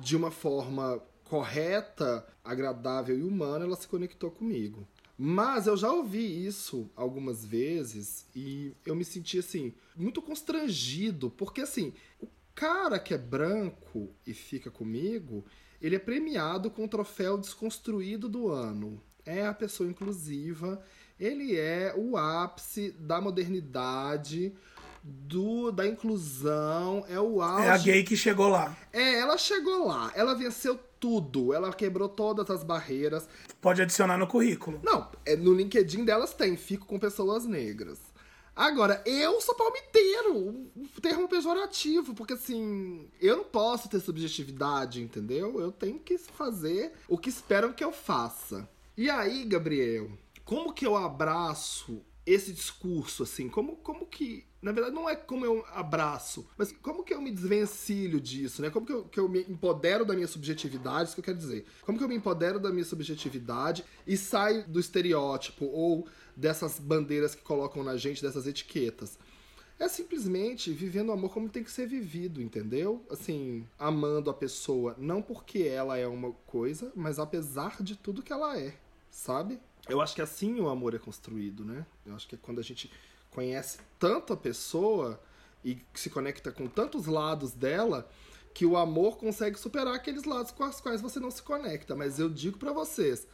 de 0.00 0.16
uma 0.16 0.30
forma 0.30 1.02
correta, 1.24 2.26
agradável 2.44 3.18
e 3.18 3.22
humana, 3.22 3.64
ela 3.64 3.76
se 3.76 3.88
conectou 3.88 4.30
comigo. 4.30 4.86
Mas 5.16 5.66
eu 5.66 5.76
já 5.76 5.90
ouvi 5.90 6.46
isso 6.46 6.90
algumas 6.96 7.44
vezes 7.44 8.26
e 8.34 8.74
eu 8.84 8.94
me 8.94 9.04
senti 9.04 9.38
assim, 9.38 9.72
muito 9.94 10.20
constrangido, 10.20 11.30
porque 11.30 11.60
assim, 11.60 11.94
o 12.20 12.26
cara 12.54 12.98
que 12.98 13.14
é 13.14 13.18
branco 13.18 14.10
e 14.26 14.34
fica 14.34 14.70
comigo, 14.70 15.44
ele 15.80 15.96
é 15.96 15.98
premiado 15.98 16.70
com 16.70 16.84
o 16.84 16.88
troféu 16.88 17.38
desconstruído 17.38 18.28
do 18.28 18.48
ano. 18.48 19.02
É 19.24 19.46
a 19.46 19.54
pessoa 19.54 19.88
inclusiva, 19.88 20.84
ele 21.18 21.56
é 21.56 21.94
o 21.96 22.16
ápice 22.16 22.90
da 22.98 23.20
modernidade, 23.20 24.52
do 25.02 25.72
da 25.72 25.86
inclusão, 25.86 27.04
é 27.08 27.18
o 27.18 27.42
auge. 27.42 27.66
É 27.66 27.70
a 27.70 27.78
gay 27.78 28.02
que 28.04 28.16
chegou 28.16 28.48
lá. 28.48 28.76
É, 28.92 29.18
ela 29.18 29.36
chegou 29.36 29.86
lá, 29.86 30.12
ela 30.14 30.34
venceu 30.34 30.78
tudo, 31.00 31.52
ela 31.52 31.72
quebrou 31.72 32.08
todas 32.08 32.48
as 32.50 32.62
barreiras. 32.62 33.28
Pode 33.60 33.82
adicionar 33.82 34.16
no 34.16 34.26
currículo. 34.26 34.80
Não, 34.82 35.08
é, 35.24 35.34
no 35.34 35.52
LinkedIn 35.52 36.04
delas 36.04 36.32
tem, 36.32 36.56
fico 36.56 36.86
com 36.86 36.98
pessoas 36.98 37.44
negras. 37.44 37.98
Agora, 38.54 39.02
eu 39.06 39.40
sou 39.40 39.54
palmiteiro, 39.54 40.36
um 40.76 40.86
termo 41.00 41.26
pejorativo, 41.26 42.14
porque 42.14 42.34
assim, 42.34 43.08
eu 43.18 43.38
não 43.38 43.44
posso 43.44 43.88
ter 43.88 43.98
subjetividade, 43.98 45.02
entendeu? 45.02 45.58
Eu 45.58 45.72
tenho 45.72 45.98
que 45.98 46.18
fazer 46.18 46.92
o 47.08 47.16
que 47.16 47.30
esperam 47.30 47.72
que 47.72 47.82
eu 47.82 47.92
faça. 47.92 48.68
E 48.94 49.08
aí, 49.08 49.44
Gabriel, 49.44 50.10
como 50.44 50.72
que 50.72 50.86
eu 50.86 50.96
abraço 50.96 52.02
esse 52.24 52.52
discurso, 52.52 53.22
assim? 53.22 53.48
Como, 53.48 53.76
como 53.76 54.06
que. 54.06 54.46
Na 54.60 54.70
verdade, 54.70 54.94
não 54.94 55.10
é 55.10 55.16
como 55.16 55.44
eu 55.44 55.64
abraço, 55.72 56.48
mas 56.56 56.70
como 56.70 57.02
que 57.02 57.12
eu 57.12 57.20
me 57.20 57.32
desvencilho 57.32 58.20
disso, 58.20 58.62
né? 58.62 58.70
Como 58.70 58.86
que 58.86 58.92
eu, 58.92 59.04
que 59.04 59.18
eu 59.18 59.28
me 59.28 59.40
empodero 59.40 60.04
da 60.04 60.14
minha 60.14 60.28
subjetividade, 60.28 61.08
isso 61.08 61.14
que 61.16 61.20
eu 61.20 61.24
quero 61.24 61.36
dizer. 61.36 61.66
Como 61.82 61.98
que 61.98 62.04
eu 62.04 62.08
me 62.08 62.14
empodero 62.14 62.60
da 62.60 62.70
minha 62.70 62.84
subjetividade 62.84 63.84
e 64.06 64.16
saio 64.16 64.66
do 64.68 64.78
estereótipo 64.78 65.64
ou 65.64 66.06
dessas 66.36 66.78
bandeiras 66.78 67.34
que 67.34 67.42
colocam 67.42 67.82
na 67.82 67.96
gente, 67.96 68.22
dessas 68.22 68.46
etiquetas? 68.46 69.18
É 69.80 69.88
simplesmente 69.88 70.72
vivendo 70.72 71.08
o 71.08 71.12
amor 71.12 71.32
como 71.32 71.48
tem 71.48 71.64
que 71.64 71.72
ser 71.72 71.88
vivido, 71.88 72.40
entendeu? 72.40 73.04
Assim, 73.10 73.66
amando 73.76 74.30
a 74.30 74.34
pessoa, 74.34 74.94
não 74.96 75.20
porque 75.20 75.64
ela 75.64 75.98
é 75.98 76.06
uma 76.06 76.30
coisa, 76.46 76.92
mas 76.94 77.18
apesar 77.18 77.82
de 77.82 77.96
tudo 77.96 78.22
que 78.22 78.32
ela 78.32 78.56
é, 78.56 78.76
sabe? 79.10 79.58
Eu 79.88 80.00
acho 80.00 80.14
que 80.14 80.22
assim 80.22 80.60
o 80.60 80.68
amor 80.68 80.94
é 80.94 80.98
construído, 80.98 81.64
né? 81.64 81.84
Eu 82.06 82.14
acho 82.14 82.28
que 82.28 82.34
é 82.34 82.38
quando 82.40 82.60
a 82.60 82.62
gente 82.62 82.90
conhece 83.30 83.78
tanto 83.98 84.32
a 84.32 84.36
pessoa 84.36 85.20
e 85.64 85.78
se 85.94 86.10
conecta 86.10 86.52
com 86.52 86.68
tantos 86.68 87.06
lados 87.06 87.52
dela 87.52 88.08
que 88.54 88.66
o 88.66 88.76
amor 88.76 89.16
consegue 89.16 89.58
superar 89.58 89.94
aqueles 89.94 90.24
lados 90.24 90.52
com 90.52 90.64
os 90.64 90.80
quais 90.80 91.00
você 91.00 91.18
não 91.18 91.30
se 91.30 91.42
conecta. 91.42 91.96
Mas 91.96 92.18
eu 92.18 92.28
digo 92.28 92.58
para 92.58 92.72
vocês, 92.72 93.26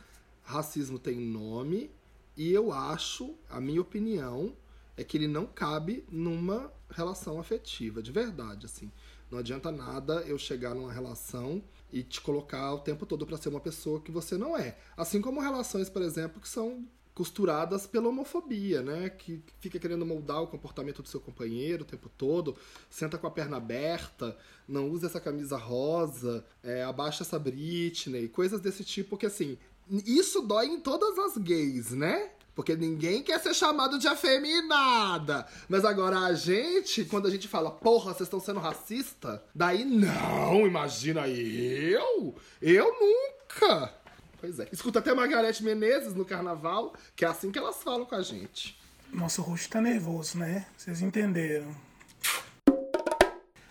racismo 0.43 0.99
tem 0.99 1.17
nome 1.17 1.91
e 2.37 2.53
eu 2.53 2.73
acho, 2.73 3.35
a 3.51 3.61
minha 3.61 3.81
opinião, 3.81 4.57
é 4.97 5.05
que 5.05 5.17
ele 5.17 5.29
não 5.29 5.45
cabe 5.45 6.05
numa 6.11 6.73
relação 6.91 7.39
afetiva, 7.39 8.03
de 8.03 8.13
verdade, 8.13 8.67
assim. 8.67 8.91
Não 9.31 9.39
adianta 9.39 9.71
nada 9.71 10.23
eu 10.23 10.39
chegar 10.39 10.75
numa 10.75 10.93
relação 10.93 11.63
e 11.93 12.03
te 12.03 12.21
colocar 12.21 12.75
o 12.75 12.81
tempo 12.81 13.07
todo 13.07 13.27
para 13.27 13.37
ser 13.37 13.49
uma 13.49 13.61
pessoa 13.61 14.01
que 14.01 14.11
você 14.11 14.37
não 14.37 14.57
é. 14.57 14.77
Assim 14.97 15.21
como 15.21 15.41
relações, 15.41 15.89
por 15.89 16.03
exemplo, 16.03 16.41
que 16.41 16.49
são 16.49 16.85
costuradas 17.19 17.85
pela 17.85 18.09
homofobia, 18.09 18.81
né? 18.81 19.11
Que 19.11 19.43
fica 19.59 19.77
querendo 19.77 20.07
moldar 20.07 20.41
o 20.41 20.47
comportamento 20.47 21.03
do 21.03 21.09
seu 21.09 21.21
companheiro 21.21 21.83
o 21.83 21.87
tempo 21.87 22.09
todo, 22.09 22.57
senta 22.89 23.19
com 23.19 23.27
a 23.27 23.31
perna 23.31 23.57
aberta, 23.57 24.39
não 24.69 24.89
usa 24.89 25.07
essa 25.07 25.21
camisa 25.21 25.57
rosa, 25.57 26.45
é, 26.63 26.85
abaixa 26.85 27.25
essa 27.25 27.37
Britney, 27.37 28.29
coisas 28.29 28.61
desse 28.61 28.85
tipo 28.85 29.17
que 29.17 29.27
assim, 29.27 29.59
isso 30.07 30.43
dói 30.43 30.67
em 30.67 30.81
todas 30.81 31.19
as 31.19 31.37
gays, 31.39 31.91
né? 31.91 32.31
Porque 32.59 32.75
ninguém 32.75 33.23
quer 33.23 33.39
ser 33.39 33.55
chamado 33.55 34.01
de 34.01 34.09
afeminada. 34.09 35.47
Mas 35.69 35.85
agora 35.85 36.19
a 36.19 36.35
gente, 36.35 37.05
quando 37.05 37.29
a 37.29 37.31
gente 37.31 37.47
fala, 37.47 37.71
porra, 37.71 38.13
vocês 38.13 38.23
estão 38.23 38.41
sendo 38.41 38.59
racista, 38.59 39.41
daí 39.55 39.85
não, 39.85 40.67
imagina 40.67 41.29
eu? 41.29 42.35
Eu 42.61 42.93
nunca. 42.99 43.95
Pois 44.41 44.59
é. 44.59 44.69
Escuta 44.73 44.99
até 44.99 45.15
Margarete 45.15 45.63
Menezes 45.63 46.15
no 46.15 46.25
carnaval, 46.25 46.97
que 47.15 47.25
é 47.25 47.29
assim 47.29 47.53
que 47.53 47.61
elas 47.61 47.81
falam 47.81 48.05
com 48.05 48.17
a 48.17 48.23
gente. 48.23 48.77
Nosso 49.13 49.41
rosto 49.41 49.71
tá 49.71 49.81
nervoso, 49.81 50.37
né? 50.37 50.67
Vocês 50.77 51.01
entenderam. 51.01 51.73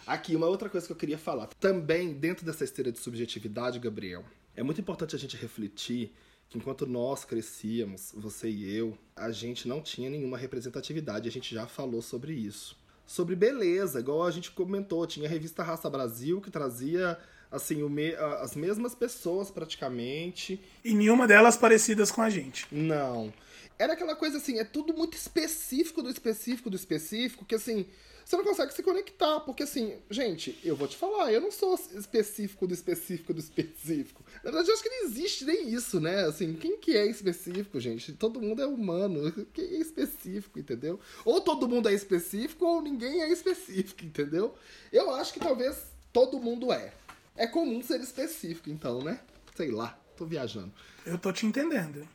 Aqui, 0.06 0.34
uma 0.34 0.48
outra 0.48 0.70
coisa 0.70 0.88
que 0.88 0.94
eu 0.94 0.98
queria 0.98 1.18
falar. 1.18 1.48
Também, 1.60 2.14
dentro 2.14 2.46
dessa 2.46 2.64
esteira 2.64 2.90
de 2.90 3.00
subjetividade, 3.00 3.80
Gabriel, 3.80 4.24
é 4.56 4.64
muito 4.64 4.80
importante 4.80 5.14
a 5.14 5.20
gente 5.20 5.36
refletir 5.36 6.16
que 6.50 6.58
enquanto 6.58 6.86
nós 6.86 7.26
crescíamos, 7.26 8.14
você 8.16 8.50
e 8.50 8.76
eu, 8.76 8.98
a 9.16 9.32
gente 9.32 9.68
não 9.68 9.82
tinha 9.82 10.10
nenhuma 10.10 10.38
representatividade, 10.38 11.28
a 11.28 11.32
gente 11.32 11.54
já 11.54 11.68
falou 11.68 12.02
sobre 12.02 12.34
isso. 12.34 12.78
Sobre 13.06 13.36
beleza, 13.36 14.00
igual 14.00 14.24
a 14.24 14.32
gente 14.32 14.52
comentou, 14.52 15.08
tinha 15.08 15.28
a 15.28 15.32
revista 15.32 15.64
Raça 15.64 15.90
Brasil 15.90 16.42
que 16.42 16.52
trazia 16.52 17.18
assim 17.50 17.82
me, 17.90 18.14
as 18.16 18.56
mesmas 18.56 18.94
pessoas 18.94 19.50
praticamente. 19.50 20.60
E 20.84 20.94
nenhuma 20.94 21.28
delas 21.28 21.58
parecidas 21.58 22.12
com 22.12 22.22
a 22.22 22.30
gente. 22.30 22.68
Não. 22.72 23.34
Era 23.80 23.94
aquela 23.94 24.16
coisa 24.16 24.38
assim, 24.38 24.60
é 24.60 24.64
tudo 24.64 24.94
muito 24.94 25.16
específico 25.16 26.02
do 26.02 26.10
específico 26.10 26.70
do 26.70 26.76
específico, 26.76 27.46
que 27.46 27.56
assim, 27.56 27.86
você 28.28 28.36
não 28.36 28.44
consegue 28.44 28.74
se 28.74 28.84
conectar, 28.84 29.40
porque 29.40 29.64
assim, 29.64 29.96
gente, 30.10 30.60
eu 30.62 30.76
vou 30.76 30.86
te 30.86 30.98
falar, 30.98 31.32
eu 31.32 31.40
não 31.40 31.50
sou 31.50 31.76
específico 31.96 32.68
do 32.68 32.74
específico 32.74 33.34
do 33.34 33.40
específico. 33.40 34.22
Na 34.44 34.52
verdade, 34.52 34.68
eu 34.68 34.74
acho 34.74 34.84
que 34.84 34.90
não 34.90 35.06
existe 35.06 35.46
nem 35.46 35.70
isso, 35.70 36.02
né? 36.02 36.26
Assim, 36.26 36.54
quem 36.54 36.78
que 36.78 36.98
é 36.98 37.06
específico, 37.06 37.80
gente? 37.80 38.12
Todo 38.12 38.42
mundo 38.42 38.62
é 38.62 38.68
humano. 38.68 39.32
Quem 39.54 39.64
é 39.64 39.78
específico, 39.78 40.60
entendeu? 40.60 41.00
Ou 41.24 41.40
todo 41.40 41.70
mundo 41.70 41.88
é 41.88 41.94
específico, 41.94 42.66
ou 42.66 42.82
ninguém 42.82 43.22
é 43.22 43.32
específico, 43.32 44.04
entendeu? 44.04 44.54
Eu 44.92 45.14
acho 45.16 45.32
que 45.32 45.40
talvez 45.40 45.84
todo 46.12 46.38
mundo 46.38 46.74
é. 46.74 46.94
É 47.34 47.48
comum 47.48 47.82
ser 47.82 48.02
específico, 48.02 48.70
então, 48.70 49.02
né? 49.02 49.22
Sei 49.56 49.72
lá, 49.72 49.98
tô 50.18 50.26
viajando. 50.26 50.74
Eu 51.06 51.18
tô 51.18 51.32
te 51.32 51.46
entendendo. 51.46 52.06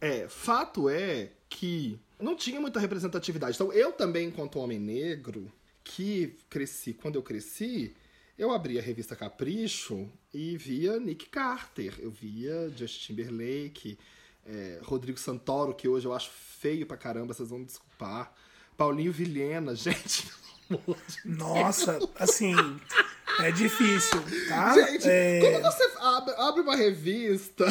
É, 0.00 0.28
fato 0.28 0.88
é 0.88 1.30
que 1.48 1.98
não 2.18 2.34
tinha 2.34 2.60
muita 2.60 2.80
representatividade. 2.80 3.56
Então, 3.56 3.72
eu 3.72 3.92
também, 3.92 4.28
enquanto 4.28 4.58
homem 4.58 4.78
negro, 4.78 5.50
que 5.82 6.36
cresci, 6.48 6.92
quando 6.94 7.16
eu 7.16 7.22
cresci, 7.22 7.94
eu 8.38 8.52
abri 8.52 8.78
a 8.78 8.82
revista 8.82 9.16
Capricho 9.16 10.08
e 10.32 10.56
via 10.56 10.98
Nick 10.98 11.28
Carter, 11.28 11.94
eu 11.98 12.10
via 12.10 12.70
Justin 12.76 13.14
Timberlake, 13.14 13.98
é, 14.46 14.80
Rodrigo 14.82 15.18
Santoro, 15.18 15.74
que 15.74 15.88
hoje 15.88 16.06
eu 16.06 16.12
acho 16.12 16.30
feio 16.30 16.86
pra 16.86 16.96
caramba, 16.96 17.34
vocês 17.34 17.50
vão 17.50 17.58
me 17.58 17.66
desculpar. 17.66 18.32
Paulinho 18.76 19.12
Vilhena, 19.12 19.74
gente, 19.76 20.26
pelo 20.68 20.80
amor 20.86 20.98
de 21.06 21.28
Nossa, 21.28 21.98
assim, 22.18 22.54
é 23.40 23.50
difícil, 23.50 24.22
tá? 24.48 24.74
Gente, 24.74 25.08
é... 25.08 25.40
como 25.40 25.60
você 25.62 25.90
abre, 25.98 26.34
abre, 26.34 26.60
uma 26.62 26.76
revista? 26.76 27.66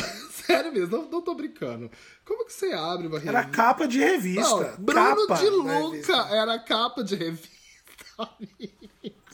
Sério 0.49 0.73
mesmo, 0.73 0.97
não, 0.97 1.09
não 1.09 1.21
tô 1.21 1.35
brincando. 1.35 1.91
Como 2.25 2.45
que 2.45 2.53
você 2.53 2.73
abre 2.73 3.05
uma 3.05 3.19
revista? 3.19 3.37
Era 3.37 3.45
capa 3.45 3.87
de 3.87 3.99
revista. 3.99 4.41
Não, 4.41 4.83
Bruno 4.83 5.27
capa 5.27 5.35
de 5.35 5.49
Luca 5.49 6.27
era 6.31 6.59
capa 6.59 7.03
de 7.03 7.15
revista. 7.15 7.49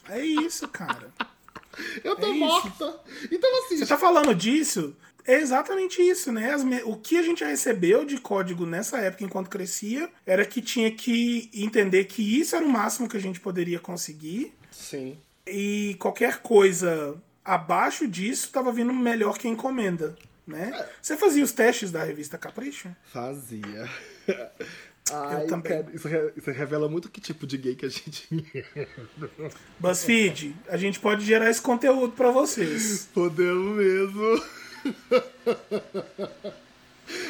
É 0.09 0.23
isso, 0.23 0.67
cara. 0.67 1.11
Eu 2.03 2.15
tô 2.15 2.27
é 2.27 2.33
morta. 2.33 2.99
Então, 3.31 3.65
assim. 3.65 3.77
Você 3.77 3.85
tá 3.85 3.97
falando 3.97 4.35
disso? 4.35 4.95
É 5.25 5.35
exatamente 5.39 6.01
isso, 6.01 6.31
né? 6.31 6.55
Me... 6.57 6.83
O 6.83 6.97
que 6.97 7.17
a 7.17 7.23
gente 7.23 7.43
recebeu 7.43 8.05
de 8.05 8.19
código 8.19 8.65
nessa 8.65 8.97
época, 8.99 9.23
enquanto 9.23 9.49
crescia, 9.49 10.09
era 10.25 10.45
que 10.45 10.61
tinha 10.61 10.91
que 10.91 11.49
entender 11.53 12.05
que 12.05 12.39
isso 12.39 12.55
era 12.55 12.63
o 12.63 12.69
máximo 12.69 13.09
que 13.09 13.17
a 13.17 13.21
gente 13.21 13.39
poderia 13.39 13.79
conseguir. 13.79 14.53
Sim. 14.69 15.17
E 15.47 15.95
qualquer 15.99 16.41
coisa 16.41 17.19
abaixo 17.43 18.07
disso 18.07 18.45
estava 18.45 18.71
vindo 18.71 18.93
melhor 18.93 19.37
que 19.37 19.47
a 19.47 19.51
encomenda, 19.51 20.15
né? 20.47 20.71
É. 20.73 20.89
Você 21.01 21.17
fazia 21.17 21.43
os 21.43 21.51
testes 21.51 21.91
da 21.91 22.03
revista 22.03 22.37
Capricho? 22.37 22.89
Fazia. 23.11 23.89
Ai, 25.11 25.43
Eu 25.43 25.47
também. 25.47 25.71
cara, 25.83 25.85
isso, 25.93 26.07
isso 26.35 26.51
revela 26.51 26.89
muito 26.89 27.09
que 27.09 27.21
tipo 27.21 27.45
de 27.45 27.57
gay 27.59 27.75
que 27.75 27.85
a 27.85 27.89
gente 27.89 28.27
é. 28.75 28.87
BuzzFeed, 29.79 30.55
a 30.67 30.77
gente 30.77 30.99
pode 30.99 31.23
gerar 31.23 31.49
esse 31.49 31.61
conteúdo 31.61 32.13
pra 32.13 32.31
vocês. 32.31 33.07
Podemos 33.13 33.77
mesmo. 33.77 34.43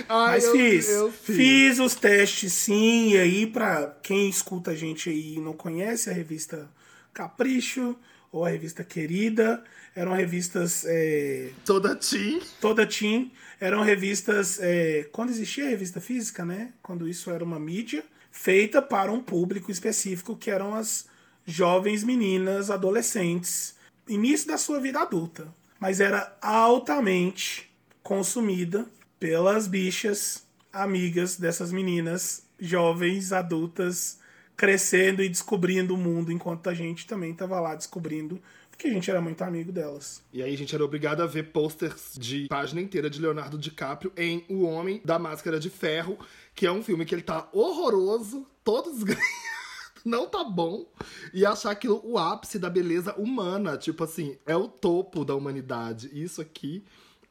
Ai, 0.08 0.36
Mas 0.36 0.44
eu- 0.46 0.52
fiz, 0.54 0.90
eu 0.90 1.12
fiz 1.12 1.80
os 1.80 1.96
testes 1.96 2.54
sim, 2.54 3.12
e 3.14 3.18
aí 3.18 3.46
pra 3.48 3.94
quem 4.02 4.30
escuta 4.30 4.72
a 4.72 4.76
gente 4.76 5.10
aí 5.10 5.36
e 5.36 5.40
não 5.42 5.52
conhece 5.54 6.10
a 6.10 6.14
revista 6.14 6.70
Capricho, 7.16 7.96
ou 8.30 8.44
a 8.44 8.50
revista 8.50 8.84
Querida, 8.84 9.64
eram 9.96 10.12
revistas 10.12 10.84
é, 10.86 11.52
Toda 11.66 11.96
teen. 11.96 12.42
toda 12.60 12.86
teen, 12.86 13.32
eram 13.62 13.82
revistas 13.82 14.60
é, 14.60 15.08
quando 15.14 15.30
existia 15.30 15.66
a 15.66 15.70
revista 15.70 16.02
física, 16.02 16.44
né? 16.44 16.74
Quando 16.84 17.08
isso 17.08 17.32
era 17.32 17.44
uma 17.44 17.58
mídia 17.58 18.04
feita 18.30 18.82
para 18.82 19.10
um 19.10 19.22
público 19.22 19.72
específico 19.72 20.36
que 20.36 20.52
eram 20.52 20.76
as 20.76 21.08
jovens 21.46 22.04
meninas, 22.04 22.70
adolescentes, 22.70 23.76
início 24.10 24.50
da 24.50 24.58
sua 24.58 24.82
vida 24.82 25.00
adulta, 25.00 25.48
mas 25.80 26.02
era 26.02 26.38
altamente 26.42 27.72
consumida 28.04 28.86
pelas 29.18 29.66
bichas 29.66 30.44
amigas 30.74 31.38
dessas 31.38 31.72
meninas, 31.72 32.44
jovens, 32.60 33.32
adultas, 33.32 34.20
crescendo 34.56 35.22
e 35.22 35.30
descobrindo 35.30 35.94
o 35.94 35.98
mundo, 35.98 36.32
enquanto 36.32 36.70
a 36.70 36.74
gente 36.74 37.06
também 37.06 37.32
estava 37.32 37.60
lá 37.60 37.76
descobrindo, 37.76 38.42
porque 38.70 38.88
a 38.88 38.92
gente 38.92 39.10
era 39.10 39.22
muito 39.22 39.42
amigo 39.42 39.72
delas. 39.72 40.22
E 40.34 40.44
aí 40.44 40.54
a 40.54 40.58
gente 40.58 40.76
era 40.76 40.84
obrigado 40.84 41.22
a 41.22 41.26
ver 41.26 41.52
posters 41.52 42.14
de 42.18 42.48
página 42.48 42.82
inteira 42.82 43.10
de 43.10 43.22
Leonardo 43.22 43.58
DiCaprio 43.58 44.12
em 44.18 44.46
O 44.50 44.64
Homem 44.64 45.02
da 45.04 45.18
Máscara 45.18 45.60
de 45.60 45.70
Ferro, 45.70 46.18
que 46.54 46.66
é 46.66 46.72
um 46.72 46.84
filme 46.84 47.06
que 47.06 47.16
ele 47.16 47.22
tá 47.22 47.48
horroroso, 47.54 48.46
todo 48.64 48.92
desgrenhado, 48.92 49.26
não 50.04 50.28
tá 50.28 50.44
bom, 50.44 50.86
e 51.34 51.46
achar 51.46 51.72
aquilo 51.72 52.02
o 52.04 52.18
ápice 52.18 52.60
da 52.60 52.70
beleza 52.70 53.16
humana, 53.16 53.78
tipo 53.78 54.04
assim, 54.04 54.38
é 54.46 54.56
o 54.56 54.68
topo 54.68 55.24
da 55.24 55.36
humanidade. 55.36 56.10
Isso 56.14 56.42
aqui 56.42 56.84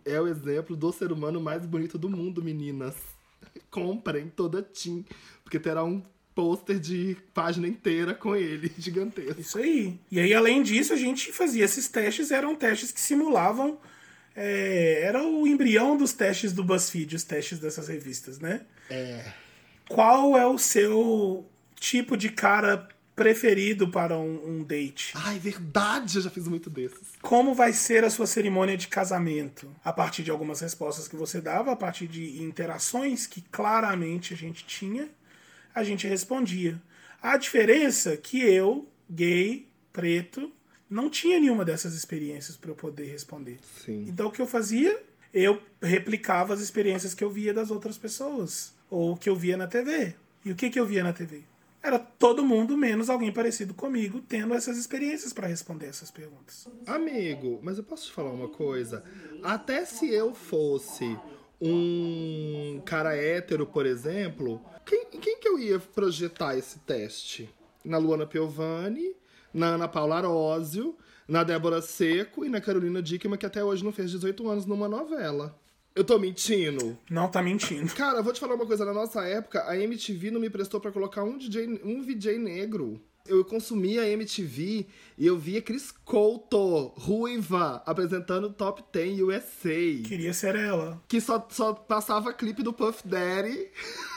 é 0.05 0.21
o 0.21 0.27
exemplo 0.27 0.75
do 0.77 0.93
ser 0.93 1.13
humano 1.13 1.41
mais 1.41 1.65
bonito 1.67 1.99
do 1.99 2.09
mundo, 2.09 2.43
meninas. 2.43 2.97
Comprem 3.71 4.29
toda 4.29 4.63
Tim, 4.63 5.05
porque 5.43 5.59
terá 5.59 5.85
um 5.85 6.03
pôster 6.35 6.79
de 6.79 7.17
página 7.33 7.69
inteira 7.69 8.15
com 8.15 8.35
ele, 8.35 8.73
gigantesco. 8.79 9.41
Isso 9.41 9.59
aí. 9.59 9.99
E 10.11 10.19
aí, 10.19 10.35
além 10.35 10.63
disso, 10.63 10.93
a 10.93 10.97
gente 10.97 11.33
fazia 11.33 11.65
esses 11.65 11.89
testes, 11.89 12.31
eram 12.31 12.55
testes 12.55 12.91
que 12.91 13.01
simulavam. 13.01 13.79
é, 14.35 15.03
era 15.03 15.23
o 15.23 15.47
embrião 15.47 15.97
dos 15.97 16.13
testes 16.13 16.53
do 16.53 16.65
BuzzFeed, 16.65 17.17
os 17.17 17.25
testes 17.25 17.59
dessas 17.59 17.89
revistas, 17.89 18.39
né? 18.41 18.63
É. 18.91 19.25
Qual 19.89 20.37
é 20.37 20.47
o 20.47 20.59
seu 20.59 21.49
tipo 21.79 22.17
de 22.17 22.31
cara 22.31 22.89
preferido 23.15 23.89
para 23.89 24.19
um, 24.19 24.59
um 24.59 24.65
date? 24.65 25.13
Ai, 25.15 25.39
verdade, 25.39 26.17
eu 26.17 26.23
já 26.23 26.31
fiz 26.31 26.49
muito 26.49 26.69
desses. 26.69 27.13
Como 27.23 27.55
vai 27.55 27.73
ser 27.73 28.03
a 28.03 28.11
sua 28.11 28.27
cerimônia 28.27 28.77
de 28.77 28.89
casamento? 28.89 29.71
A 29.85 29.93
partir 29.93 30.23
de 30.25 30.31
algumas 30.31 30.61
respostas 30.61 31.07
que 31.07 31.15
você 31.15 31.41
dava, 31.41 31.73
a 31.73 31.77
partir 31.77 32.09
de 32.09 32.43
interações 32.43 33.27
que 33.27 33.41
claramente 33.41 34.35
a 34.35 34.37
gente 34.37 34.65
tinha, 34.65 35.09
a 35.75 35.83
gente 35.83 36.07
respondia. 36.07 36.81
A 37.21 37.37
diferença 37.37 38.13
é 38.13 38.17
que 38.17 38.41
eu, 38.41 38.89
gay, 39.11 39.67
preto, 39.93 40.53
não 40.89 41.11
tinha 41.11 41.41
nenhuma 41.41 41.65
dessas 41.65 41.95
experiências 41.95 42.57
para 42.57 42.71
eu 42.71 42.75
poder 42.75 43.07
responder. 43.07 43.59
Sim. 43.85 44.05
Então 44.09 44.29
o 44.29 44.31
que 44.31 44.41
eu 44.41 44.47
fazia? 44.47 45.03
Eu 45.33 45.61
replicava 45.83 46.55
as 46.55 46.61
experiências 46.61 47.15
que 47.15 47.25
eu 47.25 47.31
via 47.31 47.53
das 47.53 47.71
outras 47.71 47.99
pessoas, 47.99 48.73
ou 48.89 49.17
que 49.17 49.29
eu 49.29 49.35
via 49.35 49.57
na 49.57 49.67
TV. 49.67 50.15
E 50.45 50.53
o 50.53 50.55
que, 50.55 50.71
que 50.71 50.79
eu 50.79 50.87
via 50.87 51.03
na 51.03 51.13
TV? 51.13 51.43
Era 51.83 51.99
todo 51.99 52.45
mundo 52.45 52.79
menos 52.79 53.11
alguém 53.11 53.33
parecido 53.33 53.75
comigo 53.75 54.21
tendo 54.21 54.55
essas 54.55 54.79
experiências 54.79 55.33
para 55.33 55.47
responder 55.47 55.87
essas 55.87 56.11
perguntas. 56.11 56.67
Amigo, 56.87 57.61
mas 57.63 57.77
eu 57.77 57.85
posso 57.85 58.07
te 58.07 58.13
falar 58.13 58.31
uma 58.31 58.49
coisa? 58.49 59.05
Até 59.43 59.85
se 59.85 60.09
eu 60.09 60.35
fosse 60.35 61.19
um 61.67 62.83
cara 62.85 63.17
hétero, 63.17 63.67
por 63.67 63.87
exemplo, 63.87 64.61
quem, 64.85 65.07
quem 65.07 65.39
que 65.39 65.49
eu 65.49 65.59
ia 65.59 65.79
projetar 65.79 66.57
esse 66.59 66.79
teste? 66.81 67.49
Na 67.83 67.97
Luana 67.97 68.27
Piovani, 68.27 69.17
na 69.53 69.69
Ana 69.69 69.89
Paula 69.89 70.17
Arósio, 70.17 70.95
na 71.27 71.43
Débora 71.43 71.81
Seco 71.81 72.45
e 72.45 72.51
na 72.51 72.61
Carolina 72.61 73.03
Dickman, 73.03 73.39
que 73.39 73.47
até 73.47 73.65
hoje 73.65 73.83
não 73.83 73.93
fez 73.93 74.11
18 74.11 74.47
anos 74.49 74.67
numa 74.67 74.89
novela. 74.89 75.59
Eu 75.95 76.05
tô 76.05 76.19
mentindo? 76.19 76.99
Não 77.09 77.29
tá 77.31 77.43
mentindo. 77.43 77.95
Cara, 77.95 78.19
eu 78.19 78.25
vou 78.25 78.33
te 78.33 78.41
falar 78.41 78.57
uma 78.57 78.67
coisa. 78.67 78.85
Na 78.85 78.93
nossa 78.93 79.23
época, 79.25 79.65
a 79.67 79.79
MTV 79.79 80.33
não 80.33 80.41
me 80.41 80.51
prestou 80.51 80.81
pra 80.81 80.91
colocar 80.93 81.23
um 81.23 81.39
DJ, 81.39 81.81
um 81.85 82.03
VJ 82.03 82.37
negro. 82.37 83.01
Eu 83.27 83.43
consumia 83.43 84.03
a 84.03 84.09
MTV 84.11 84.87
e 85.17 85.27
eu 85.27 85.39
via 85.39 85.63
Chris 85.63 85.91
Couto, 86.05 86.89
ruiva, 86.89 87.83
apresentando 87.87 88.53
Top 88.53 88.85
10 88.93 89.21
USA. 89.23 90.03
Queria 90.07 90.35
ser 90.35 90.55
ela. 90.55 91.03
Que 91.09 91.23
só, 91.23 91.47
só 91.51 91.73
passava 91.73 92.35
clipe 92.35 92.63
do 92.63 92.71
Puff 92.71 93.09
Daddy, 93.09 93.71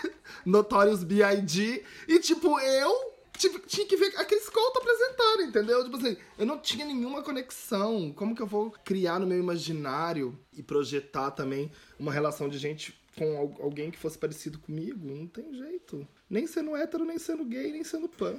Notorious 0.46 1.06
B.I.G. 1.06 1.86
E, 2.06 2.20
tipo, 2.20 2.60
eu 2.60 3.14
tipo, 3.38 3.60
tinha 3.60 3.88
que 3.88 3.96
ver 3.96 4.14
a 4.18 4.26
Chris 4.26 4.50
Couto 4.50 4.80
apresentando, 4.80 5.44
entendeu? 5.44 5.86
Tipo 5.86 5.96
assim, 5.96 6.18
eu 6.38 6.46
não 6.46 6.60
tinha 6.60 6.86
nenhuma 6.86 7.24
conexão. 7.24 8.12
Como 8.12 8.36
que 8.36 8.42
eu 8.42 8.48
vou 8.48 8.72
criar 8.84 9.20
no 9.22 9.28
meu 9.28 9.40
imaginário 9.40 10.38
e 10.52 10.62
projetar 10.62 11.32
também 11.32 11.72
uma 11.98 12.12
relação 12.12 12.50
de 12.50 12.58
gente 12.58 12.94
com 13.16 13.38
al- 13.38 13.56
alguém 13.62 13.90
que 13.90 13.98
fosse 13.98 14.18
parecido 14.18 14.60
comigo? 14.60 15.00
Não 15.08 15.26
tem 15.28 15.54
jeito. 15.54 16.06
Nem 16.30 16.46
sendo 16.46 16.76
hétero, 16.76 17.06
nem 17.06 17.18
sendo 17.18 17.46
gay, 17.46 17.72
nem 17.72 17.86
sendo 17.86 18.10
pan. 18.10 18.36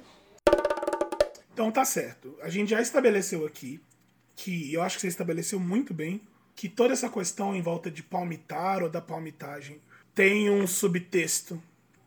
Então 1.59 1.69
tá 1.69 1.83
certo. 1.83 2.37
A 2.41 2.47
gente 2.47 2.69
já 2.69 2.81
estabeleceu 2.81 3.45
aqui 3.45 3.81
que 4.33 4.73
eu 4.73 4.81
acho 4.81 4.95
que 4.95 5.01
você 5.01 5.09
estabeleceu 5.09 5.59
muito 5.59 5.93
bem 5.93 6.21
que 6.55 6.69
toda 6.69 6.93
essa 6.93 7.09
questão 7.09 7.53
em 7.53 7.61
volta 7.61 7.91
de 7.91 8.01
palmitar 8.01 8.81
ou 8.81 8.87
da 8.87 9.01
palmitagem 9.01 9.81
tem 10.15 10.49
um 10.49 10.65
subtexto 10.65 11.61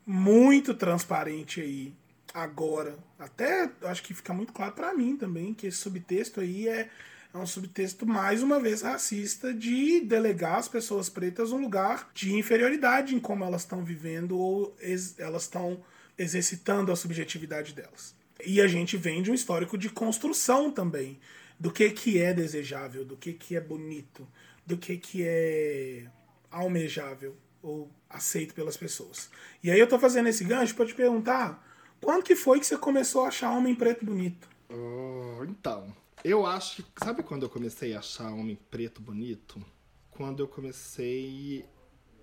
muito 0.06 0.72
transparente 0.72 1.60
aí 1.60 1.92
agora. 2.32 2.96
Até 3.18 3.70
acho 3.82 4.02
que 4.02 4.14
fica 4.14 4.32
muito 4.32 4.54
claro 4.54 4.72
pra 4.72 4.94
mim 4.94 5.18
também 5.18 5.52
que 5.52 5.66
esse 5.66 5.76
subtexto 5.76 6.40
aí 6.40 6.66
é, 6.66 6.88
é 7.34 7.36
um 7.36 7.44
subtexto 7.44 8.06
mais 8.06 8.42
uma 8.42 8.58
vez 8.58 8.80
racista 8.80 9.52
de 9.52 10.00
delegar 10.00 10.56
as 10.56 10.66
pessoas 10.66 11.10
pretas 11.10 11.52
um 11.52 11.60
lugar 11.60 12.10
de 12.14 12.34
inferioridade 12.34 13.14
em 13.14 13.20
como 13.20 13.44
elas 13.44 13.60
estão 13.60 13.84
vivendo 13.84 14.34
ou 14.34 14.74
elas 15.18 15.42
estão 15.42 15.84
exercitando 16.16 16.90
a 16.90 16.96
subjetividade 16.96 17.74
delas. 17.74 18.21
E 18.44 18.60
a 18.60 18.66
gente 18.66 18.96
vem 18.96 19.22
de 19.22 19.30
um 19.30 19.34
histórico 19.34 19.78
de 19.78 19.88
construção 19.88 20.70
também 20.70 21.18
do 21.58 21.70
que 21.70 21.88
que 21.90 22.20
é 22.20 22.34
desejável, 22.34 23.04
do 23.04 23.16
que 23.16 23.32
que 23.32 23.56
é 23.56 23.60
bonito, 23.60 24.26
do 24.66 24.76
que 24.76 24.96
que 24.96 25.22
é 25.24 26.06
almejável 26.50 27.36
ou 27.62 27.90
aceito 28.10 28.54
pelas 28.54 28.76
pessoas. 28.76 29.30
E 29.62 29.70
aí 29.70 29.78
eu 29.78 29.88
tô 29.88 29.98
fazendo 29.98 30.28
esse 30.28 30.44
gancho 30.44 30.74
para 30.74 30.86
te 30.86 30.94
perguntar, 30.94 31.64
quando 32.00 32.24
que 32.24 32.34
foi 32.34 32.58
que 32.58 32.66
você 32.66 32.76
começou 32.76 33.24
a 33.24 33.28
achar 33.28 33.52
homem 33.52 33.74
preto 33.74 34.04
bonito? 34.04 34.48
Oh, 34.68 35.44
então, 35.44 35.94
eu 36.24 36.44
acho 36.44 36.82
que. 36.82 37.04
Sabe 37.04 37.22
quando 37.22 37.44
eu 37.44 37.48
comecei 37.48 37.94
a 37.94 38.00
achar 38.00 38.32
homem 38.32 38.58
preto 38.70 39.00
bonito? 39.00 39.64
Quando 40.10 40.42
eu 40.42 40.48
comecei 40.48 41.64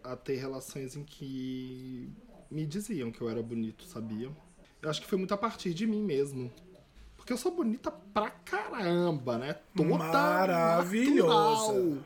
a 0.04 0.16
ter 0.16 0.36
relações 0.36 0.96
em 0.96 1.04
que 1.04 2.12
me 2.52 2.66
diziam 2.66 3.12
que 3.12 3.22
eu 3.22 3.30
era 3.30 3.42
bonito, 3.42 3.86
sabia? 3.86 4.30
Eu 4.82 4.90
acho 4.90 5.02
que 5.02 5.08
foi 5.08 5.18
muito 5.18 5.34
a 5.34 5.38
partir 5.38 5.74
de 5.74 5.86
mim 5.86 6.02
mesmo. 6.02 6.52
Porque 7.18 7.34
eu 7.34 7.38
sou 7.38 7.52
bonita 7.52 7.92
pra 7.92 8.30
caramba, 8.30 9.38
né? 9.38 9.56
Toda 9.76 9.90
Maravilhosa. 9.98 11.74
natural, 11.74 11.98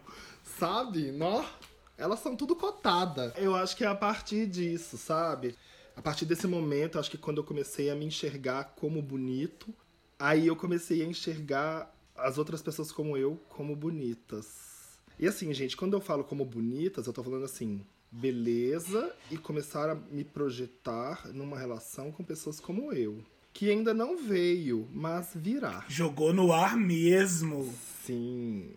sabe? 0.57 1.11
Nó, 1.11 1.45
elas 1.97 2.19
são 2.19 2.35
tudo 2.35 2.55
cotada. 2.55 3.33
Eu 3.37 3.55
acho 3.55 3.77
que 3.77 3.83
é 3.83 3.87
a 3.87 3.95
partir 3.95 4.47
disso, 4.47 4.97
sabe? 4.97 5.55
A 5.95 6.01
partir 6.01 6.25
desse 6.25 6.47
momento, 6.47 6.97
acho 6.99 7.11
que 7.11 7.17
quando 7.17 7.37
eu 7.37 7.43
comecei 7.43 7.89
a 7.89 7.95
me 7.95 8.05
enxergar 8.05 8.73
como 8.75 9.01
bonito, 9.01 9.73
aí 10.17 10.47
eu 10.47 10.55
comecei 10.55 11.01
a 11.03 11.05
enxergar 11.05 11.93
as 12.15 12.37
outras 12.37 12.61
pessoas 12.61 12.91
como 12.91 13.15
eu 13.15 13.39
como 13.49 13.75
bonitas. 13.75 14.97
E 15.19 15.27
assim, 15.27 15.53
gente, 15.53 15.77
quando 15.77 15.93
eu 15.93 16.01
falo 16.01 16.23
como 16.23 16.43
bonitas, 16.43 17.05
eu 17.05 17.13
tô 17.13 17.23
falando 17.23 17.45
assim, 17.45 17.85
beleza 18.13 19.11
e 19.31 19.37
começar 19.37 19.89
a 19.89 19.95
me 19.95 20.23
projetar 20.23 21.27
numa 21.33 21.57
relação 21.57 22.11
com 22.11 22.23
pessoas 22.23 22.59
como 22.59 22.93
eu. 22.93 23.23
Que 23.51 23.71
ainda 23.71 23.93
não 23.93 24.17
veio, 24.17 24.87
mas 24.91 25.31
virá. 25.33 25.83
Jogou 25.87 26.31
no 26.31 26.51
ar 26.51 26.77
mesmo. 26.77 27.73
Sim. 28.05 28.71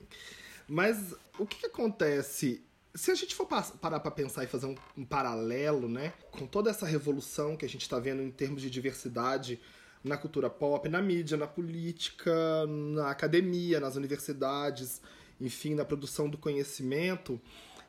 Mas 0.67 1.15
o 1.39 1.47
que, 1.47 1.59
que 1.59 1.67
acontece? 1.67 2.65
Se 2.95 3.11
a 3.11 3.15
gente 3.15 3.35
for 3.35 3.47
parar 3.47 4.01
pra 4.01 4.11
pensar 4.11 4.45
e 4.45 4.47
fazer 4.47 4.67
um, 4.67 4.75
um 4.97 5.05
paralelo, 5.05 5.87
né, 5.87 6.15
com 6.31 6.47
toda 6.47 6.71
essa 6.71 6.87
revolução 6.87 7.57
que 7.57 7.65
a 7.65 7.69
gente 7.69 7.89
tá 7.89 7.99
vendo 7.99 8.23
em 8.23 8.31
termos 8.31 8.63
de 8.63 8.71
diversidade 8.71 9.61
na 10.03 10.17
cultura 10.17 10.49
pop, 10.49 10.89
na 10.89 11.03
mídia, 11.03 11.37
na 11.37 11.47
política, 11.47 12.35
na 12.67 13.11
academia, 13.11 13.81
nas 13.81 13.97
universidades, 13.97 15.03
enfim, 15.39 15.75
na 15.75 15.85
produção 15.85 16.29
do 16.29 16.39
conhecimento, 16.39 17.41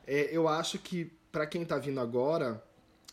é, 0.06 0.34
eu 0.34 0.48
acho 0.48 0.78
que 0.78 1.12
pra 1.32 1.46
quem 1.46 1.64
tá 1.64 1.78
vindo 1.78 2.00
agora 2.00 2.62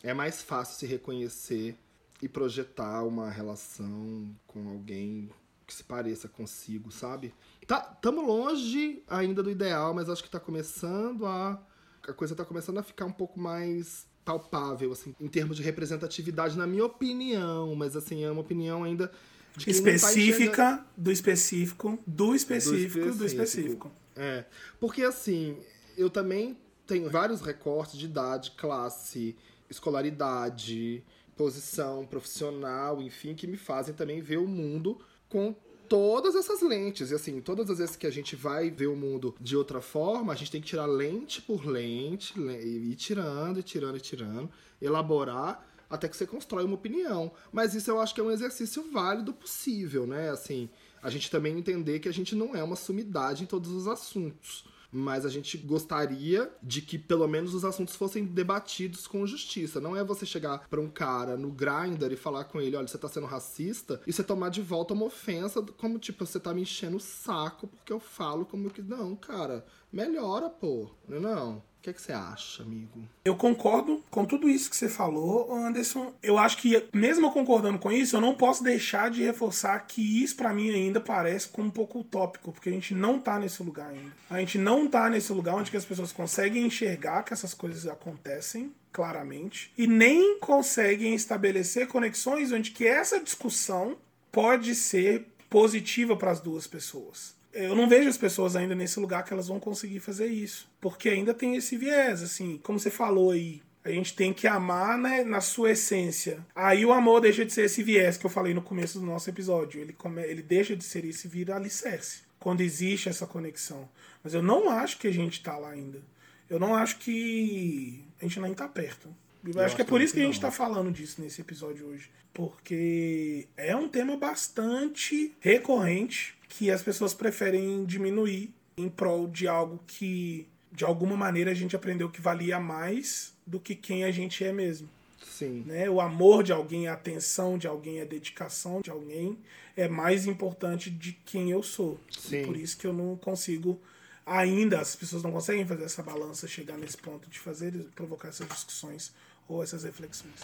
é 0.02 0.12
mais 0.14 0.42
fácil 0.42 0.76
se 0.78 0.86
reconhecer 0.86 1.76
e 2.22 2.28
projetar 2.28 3.02
uma 3.04 3.30
relação 3.30 4.28
com 4.46 4.68
alguém 4.68 5.28
que 5.66 5.74
se 5.74 5.82
pareça 5.84 6.28
consigo, 6.28 6.90
sabe? 6.92 7.34
Tá, 7.66 7.80
tamo 7.80 8.22
longe 8.22 9.02
ainda 9.08 9.42
do 9.42 9.50
ideal, 9.50 9.92
mas 9.92 10.08
acho 10.08 10.22
que 10.22 10.30
tá 10.30 10.38
começando 10.40 11.26
a 11.26 11.60
a 12.08 12.12
coisa 12.12 12.36
tá 12.36 12.44
começando 12.44 12.78
a 12.78 12.84
ficar 12.84 13.04
um 13.04 13.10
pouco 13.12 13.38
mais 13.40 14.06
palpável 14.24 14.92
assim, 14.92 15.12
em 15.20 15.26
termos 15.26 15.56
de 15.56 15.62
representatividade 15.64 16.56
na 16.56 16.64
minha 16.64 16.84
opinião, 16.84 17.74
mas 17.74 17.96
assim, 17.96 18.22
é 18.22 18.30
uma 18.30 18.42
opinião 18.42 18.84
ainda 18.84 19.06
não 19.06 19.12
tá 19.12 19.70
enxergando- 19.72 19.96
Específica, 19.96 20.86
do 20.96 21.10
específico, 21.10 21.98
do 22.06 22.34
específico, 22.34 23.10
do 23.12 23.26
específico. 23.26 23.90
É. 24.14 24.44
Porque 24.78 25.02
assim, 25.02 25.58
eu 25.96 26.08
também 26.08 26.56
tenho 26.86 27.10
vários 27.10 27.40
recortes 27.40 27.98
de 27.98 28.06
idade, 28.06 28.52
classe, 28.52 29.36
escolaridade, 29.68 31.02
posição 31.36 32.06
profissional, 32.06 33.00
enfim, 33.02 33.34
que 33.34 33.46
me 33.46 33.56
fazem 33.56 33.94
também 33.94 34.20
ver 34.20 34.38
o 34.38 34.46
mundo 34.46 34.98
com 35.28 35.54
todas 35.88 36.34
essas 36.34 36.62
lentes. 36.62 37.10
E 37.10 37.14
assim, 37.14 37.40
todas 37.40 37.70
as 37.70 37.78
vezes 37.78 37.96
que 37.96 38.06
a 38.06 38.10
gente 38.10 38.34
vai 38.34 38.70
ver 38.70 38.86
o 38.86 38.96
mundo 38.96 39.34
de 39.40 39.56
outra 39.56 39.80
forma, 39.80 40.32
a 40.32 40.36
gente 40.36 40.50
tem 40.50 40.60
que 40.60 40.66
tirar 40.68 40.86
lente 40.86 41.42
por 41.42 41.64
lente, 41.66 42.38
le- 42.38 42.62
e 42.62 42.92
ir 42.92 42.96
tirando, 42.96 43.60
e 43.60 43.62
tirando, 43.62 43.96
e 43.96 44.00
tirando, 44.00 44.50
elaborar 44.80 45.64
até 45.88 46.08
que 46.08 46.16
você 46.16 46.26
constrói 46.26 46.64
uma 46.64 46.74
opinião. 46.74 47.30
Mas 47.52 47.74
isso 47.74 47.90
eu 47.90 48.00
acho 48.00 48.14
que 48.14 48.20
é 48.20 48.24
um 48.24 48.30
exercício 48.30 48.90
válido 48.90 49.32
possível, 49.32 50.06
né? 50.06 50.30
Assim, 50.30 50.68
a 51.02 51.10
gente 51.10 51.30
também 51.30 51.56
entender 51.56 52.00
que 52.00 52.08
a 52.08 52.12
gente 52.12 52.34
não 52.34 52.56
é 52.56 52.62
uma 52.62 52.74
sumidade 52.76 53.44
em 53.44 53.46
todos 53.46 53.70
os 53.70 53.86
assuntos. 53.86 54.64
Mas 54.92 55.24
a 55.24 55.28
gente 55.28 55.56
gostaria 55.58 56.50
de 56.62 56.80
que 56.80 56.98
pelo 56.98 57.26
menos 57.26 57.54
os 57.54 57.64
assuntos 57.64 57.96
fossem 57.96 58.24
debatidos 58.24 59.06
com 59.06 59.26
justiça. 59.26 59.80
Não 59.80 59.96
é 59.96 60.04
você 60.04 60.24
chegar 60.24 60.66
pra 60.68 60.80
um 60.80 60.88
cara 60.88 61.36
no 61.36 61.50
Grindr 61.50 62.12
e 62.12 62.16
falar 62.16 62.44
com 62.44 62.60
ele, 62.60 62.76
olha, 62.76 62.86
você 62.86 62.98
tá 62.98 63.08
sendo 63.08 63.26
racista, 63.26 64.00
e 64.06 64.12
você 64.12 64.22
tomar 64.22 64.48
de 64.48 64.62
volta 64.62 64.94
uma 64.94 65.06
ofensa, 65.06 65.62
como 65.62 65.98
tipo, 65.98 66.24
você 66.24 66.40
tá 66.40 66.52
me 66.54 66.62
enchendo 66.62 66.96
o 66.96 67.00
saco 67.00 67.66
porque 67.66 67.92
eu 67.92 68.00
falo 68.00 68.44
como 68.44 68.70
que. 68.70 68.82
Não, 68.82 69.16
cara, 69.16 69.64
melhora, 69.96 70.50
pô. 70.50 70.90
Não 71.08 71.16
é 71.16 71.20
não? 71.20 71.56
O 71.56 71.62
que, 71.86 71.90
é 71.90 71.92
que 71.92 72.02
você 72.02 72.12
acha, 72.12 72.64
amigo? 72.64 73.08
Eu 73.24 73.36
concordo 73.36 74.04
com 74.10 74.24
tudo 74.24 74.48
isso 74.48 74.68
que 74.68 74.76
você 74.76 74.88
falou, 74.88 75.54
Anderson. 75.54 76.12
Eu 76.20 76.36
acho 76.36 76.58
que, 76.58 76.84
mesmo 76.92 77.32
concordando 77.32 77.78
com 77.78 77.92
isso, 77.92 78.16
eu 78.16 78.20
não 78.20 78.34
posso 78.34 78.62
deixar 78.62 79.08
de 79.08 79.22
reforçar 79.22 79.78
que 79.86 80.22
isso 80.22 80.36
pra 80.36 80.52
mim 80.52 80.68
ainda 80.68 81.00
parece 81.00 81.48
como 81.48 81.68
um 81.68 81.70
pouco 81.70 82.00
utópico, 82.00 82.52
porque 82.52 82.68
a 82.68 82.72
gente 82.72 82.92
não 82.92 83.20
tá 83.20 83.38
nesse 83.38 83.62
lugar 83.62 83.88
ainda. 83.90 84.12
A 84.28 84.40
gente 84.40 84.58
não 84.58 84.88
tá 84.88 85.08
nesse 85.08 85.32
lugar 85.32 85.54
onde 85.54 85.74
as 85.76 85.84
pessoas 85.84 86.12
conseguem 86.12 86.66
enxergar 86.66 87.22
que 87.22 87.32
essas 87.32 87.54
coisas 87.54 87.86
acontecem 87.86 88.74
claramente 88.92 89.72
e 89.78 89.86
nem 89.86 90.40
conseguem 90.40 91.14
estabelecer 91.14 91.86
conexões 91.86 92.50
onde 92.50 92.72
que 92.72 92.86
essa 92.86 93.20
discussão 93.20 93.96
pode 94.32 94.74
ser 94.74 95.28
positiva 95.48 96.16
para 96.16 96.32
as 96.32 96.40
duas 96.40 96.66
pessoas 96.66 97.35
eu 97.56 97.74
não 97.74 97.88
vejo 97.88 98.08
as 98.08 98.18
pessoas 98.18 98.54
ainda 98.54 98.74
nesse 98.74 99.00
lugar 99.00 99.24
que 99.24 99.32
elas 99.32 99.48
vão 99.48 99.58
conseguir 99.58 100.00
fazer 100.00 100.26
isso. 100.26 100.68
Porque 100.80 101.08
ainda 101.08 101.32
tem 101.32 101.56
esse 101.56 101.76
viés, 101.76 102.22
assim, 102.22 102.60
como 102.62 102.78
você 102.78 102.90
falou 102.90 103.30
aí. 103.30 103.62
A 103.84 103.90
gente 103.90 104.14
tem 104.16 104.32
que 104.32 104.46
amar 104.46 104.98
né, 104.98 105.22
na 105.22 105.40
sua 105.40 105.70
essência. 105.70 106.44
Aí 106.54 106.84
o 106.84 106.92
amor 106.92 107.20
deixa 107.20 107.44
de 107.44 107.52
ser 107.52 107.66
esse 107.66 107.82
viés 107.82 108.16
que 108.16 108.26
eu 108.26 108.30
falei 108.30 108.52
no 108.52 108.60
começo 108.60 108.98
do 108.98 109.06
nosso 109.06 109.30
episódio. 109.30 109.80
Ele, 109.80 109.92
come, 109.92 110.22
ele 110.22 110.42
deixa 110.42 110.74
de 110.74 110.82
ser 110.82 111.04
esse 111.04 111.28
vira 111.28 111.54
alicerce. 111.54 112.22
Quando 112.38 112.62
existe 112.62 113.08
essa 113.08 113.26
conexão. 113.26 113.88
Mas 114.24 114.34
eu 114.34 114.42
não 114.42 114.68
acho 114.68 114.98
que 114.98 115.06
a 115.06 115.12
gente 115.12 115.42
tá 115.42 115.56
lá 115.56 115.70
ainda. 115.70 116.02
Eu 116.50 116.58
não 116.58 116.74
acho 116.74 116.98
que 116.98 118.04
a 118.20 118.24
gente 118.24 118.40
nem 118.40 118.54
tá 118.54 118.68
perto. 118.68 119.08
Eu, 119.44 119.60
acho 119.60 119.76
que 119.76 119.82
é 119.82 119.84
por 119.84 120.00
isso 120.00 120.12
que 120.12 120.20
a 120.20 120.24
gente 120.24 120.42
não. 120.42 120.48
tá 120.48 120.50
falando 120.50 120.90
disso 120.90 121.20
nesse 121.22 121.40
episódio 121.40 121.86
hoje. 121.86 122.10
Porque 122.34 123.46
é 123.56 123.74
um 123.74 123.88
tema 123.88 124.16
bastante 124.16 125.32
recorrente 125.40 126.35
que 126.48 126.70
as 126.70 126.82
pessoas 126.82 127.14
preferem 127.14 127.84
diminuir 127.84 128.54
em 128.76 128.88
prol 128.88 129.26
de 129.26 129.48
algo 129.48 129.80
que, 129.86 130.46
de 130.72 130.84
alguma 130.84 131.16
maneira, 131.16 131.50
a 131.50 131.54
gente 131.54 131.74
aprendeu 131.74 132.10
que 132.10 132.20
valia 132.20 132.60
mais 132.60 133.34
do 133.46 133.58
que 133.58 133.74
quem 133.74 134.04
a 134.04 134.10
gente 134.10 134.44
é 134.44 134.52
mesmo. 134.52 134.88
Sim. 135.24 135.64
Né? 135.66 135.88
O 135.88 136.00
amor 136.00 136.42
de 136.42 136.52
alguém, 136.52 136.88
a 136.88 136.94
atenção 136.94 137.58
de 137.58 137.66
alguém, 137.66 138.00
a 138.00 138.04
dedicação 138.04 138.80
de 138.80 138.90
alguém 138.90 139.38
é 139.76 139.88
mais 139.88 140.26
importante 140.26 140.90
de 140.90 141.12
quem 141.12 141.50
eu 141.50 141.62
sou. 141.62 142.00
Sim. 142.10 142.44
Por 142.44 142.56
isso 142.56 142.76
que 142.78 142.86
eu 142.86 142.92
não 142.92 143.16
consigo 143.16 143.80
ainda, 144.24 144.80
as 144.80 144.96
pessoas 144.96 145.22
não 145.22 145.30
conseguem 145.30 145.66
fazer 145.66 145.84
essa 145.84 146.02
balança, 146.02 146.48
chegar 146.48 146.76
nesse 146.76 146.96
ponto 146.96 147.28
de 147.28 147.38
fazer, 147.38 147.72
provocar 147.94 148.28
essas 148.28 148.48
discussões 148.48 149.12
ou 149.46 149.62
essas 149.62 149.84
reflexões. 149.84 150.34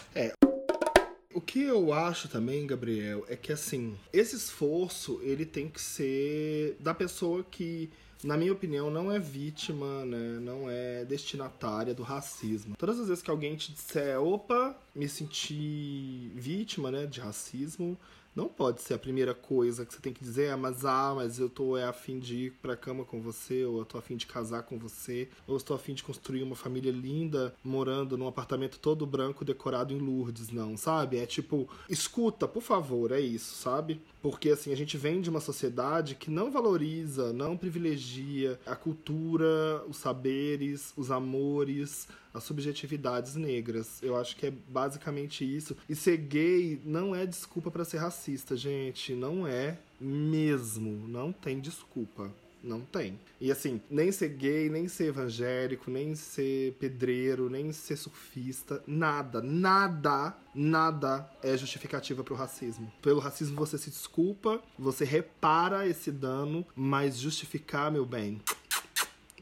O 1.33 1.41
que 1.41 1.63
eu 1.63 1.91
acho 1.91 2.27
também, 2.27 2.67
Gabriel, 2.67 3.25
é 3.27 3.35
que 3.35 3.51
assim, 3.51 3.97
esse 4.11 4.35
esforço 4.35 5.19
ele 5.23 5.45
tem 5.45 5.67
que 5.67 5.81
ser 5.81 6.77
da 6.79 6.93
pessoa 6.93 7.43
que, 7.43 7.89
na 8.23 8.37
minha 8.37 8.53
opinião, 8.53 8.91
não 8.91 9.11
é 9.11 9.19
vítima, 9.19 10.05
né? 10.05 10.39
Não 10.39 10.69
é 10.69 11.03
destinatária 11.05 11.93
do 11.93 12.03
racismo. 12.03 12.75
Todas 12.77 12.99
as 12.99 13.07
vezes 13.07 13.23
que 13.23 13.31
alguém 13.31 13.55
te 13.55 13.71
disser, 13.71 14.21
opa, 14.21 14.77
me 14.95 15.09
senti 15.09 16.31
vítima, 16.35 16.91
né, 16.91 17.05
de 17.07 17.19
racismo, 17.19 17.97
não 18.35 18.47
pode 18.47 18.81
ser 18.81 18.95
a 18.95 18.99
primeira 18.99 19.33
coisa 19.33 19.85
que 19.85 19.93
você 19.93 19.99
tem 19.99 20.13
que 20.13 20.23
dizer, 20.23 20.51
ah, 20.51 20.57
mas 20.57 20.85
ah, 20.85 21.13
mas 21.15 21.39
eu 21.39 21.49
tô 21.49 21.77
é, 21.77 21.83
afim 21.83 22.19
de 22.19 22.45
ir 22.45 22.51
pra 22.61 22.75
cama 22.75 23.05
com 23.05 23.21
você, 23.21 23.63
ou 23.65 23.79
eu 23.79 23.85
tô 23.85 23.97
afim 23.97 24.15
de 24.15 24.25
casar 24.25 24.63
com 24.63 24.77
você, 24.77 25.29
ou 25.47 25.55
estou 25.55 25.75
afim 25.75 25.93
de 25.93 26.03
construir 26.03 26.43
uma 26.43 26.55
família 26.55 26.91
linda 26.91 27.53
morando 27.63 28.17
num 28.17 28.27
apartamento 28.27 28.79
todo 28.79 29.05
branco 29.05 29.45
decorado 29.45 29.93
em 29.93 29.99
Lourdes, 29.99 30.49
não, 30.49 30.75
sabe? 30.75 31.17
É 31.17 31.25
tipo, 31.25 31.69
escuta, 31.89 32.47
por 32.47 32.61
favor, 32.61 33.11
é 33.11 33.19
isso, 33.19 33.55
sabe? 33.55 34.01
Porque 34.21 34.49
assim, 34.49 34.71
a 34.71 34.77
gente 34.77 34.97
vem 34.97 35.21
de 35.21 35.29
uma 35.29 35.39
sociedade 35.39 36.15
que 36.15 36.31
não 36.31 36.51
valoriza, 36.51 37.33
não 37.33 37.57
privilegia 37.57 38.59
a 38.65 38.75
cultura, 38.75 39.83
os 39.87 39.97
saberes, 39.97 40.93
os 40.97 41.11
amores, 41.11 42.07
as 42.33 42.43
subjetividades 42.43 43.35
negras. 43.35 44.01
Eu 44.01 44.15
acho 44.15 44.35
que 44.35 44.47
é 44.47 44.51
basicamente 44.51 45.43
isso. 45.45 45.75
E 45.87 45.95
ser 45.95 46.17
gay 46.17 46.81
não 46.83 47.15
é 47.15 47.25
desculpa 47.25 47.69
pra 47.69 47.85
ser 47.85 47.97
racista, 47.97 48.57
gente. 48.57 49.13
Não 49.13 49.47
é 49.47 49.77
mesmo. 49.99 51.07
Não 51.07 51.31
tem 51.31 51.59
desculpa. 51.59 52.31
Não 52.63 52.79
tem. 52.79 53.19
E 53.41 53.51
assim, 53.51 53.81
nem 53.89 54.09
ser 54.09 54.29
gay, 54.29 54.69
nem 54.69 54.87
ser 54.87 55.07
evangélico, 55.07 55.91
nem 55.91 56.15
ser 56.15 56.71
pedreiro, 56.79 57.49
nem 57.49 57.73
ser 57.73 57.97
surfista, 57.97 58.81
nada, 58.87 59.41
nada, 59.41 60.33
nada 60.55 61.29
é 61.43 61.57
justificativa 61.57 62.23
pro 62.23 62.35
racismo. 62.35 62.89
Pelo 63.01 63.19
racismo 63.19 63.57
você 63.57 63.77
se 63.77 63.89
desculpa, 63.89 64.61
você 64.79 65.03
repara 65.03 65.85
esse 65.85 66.09
dano, 66.09 66.65
mas 66.73 67.19
justificar, 67.19 67.91
meu 67.91 68.05
bem, 68.05 68.41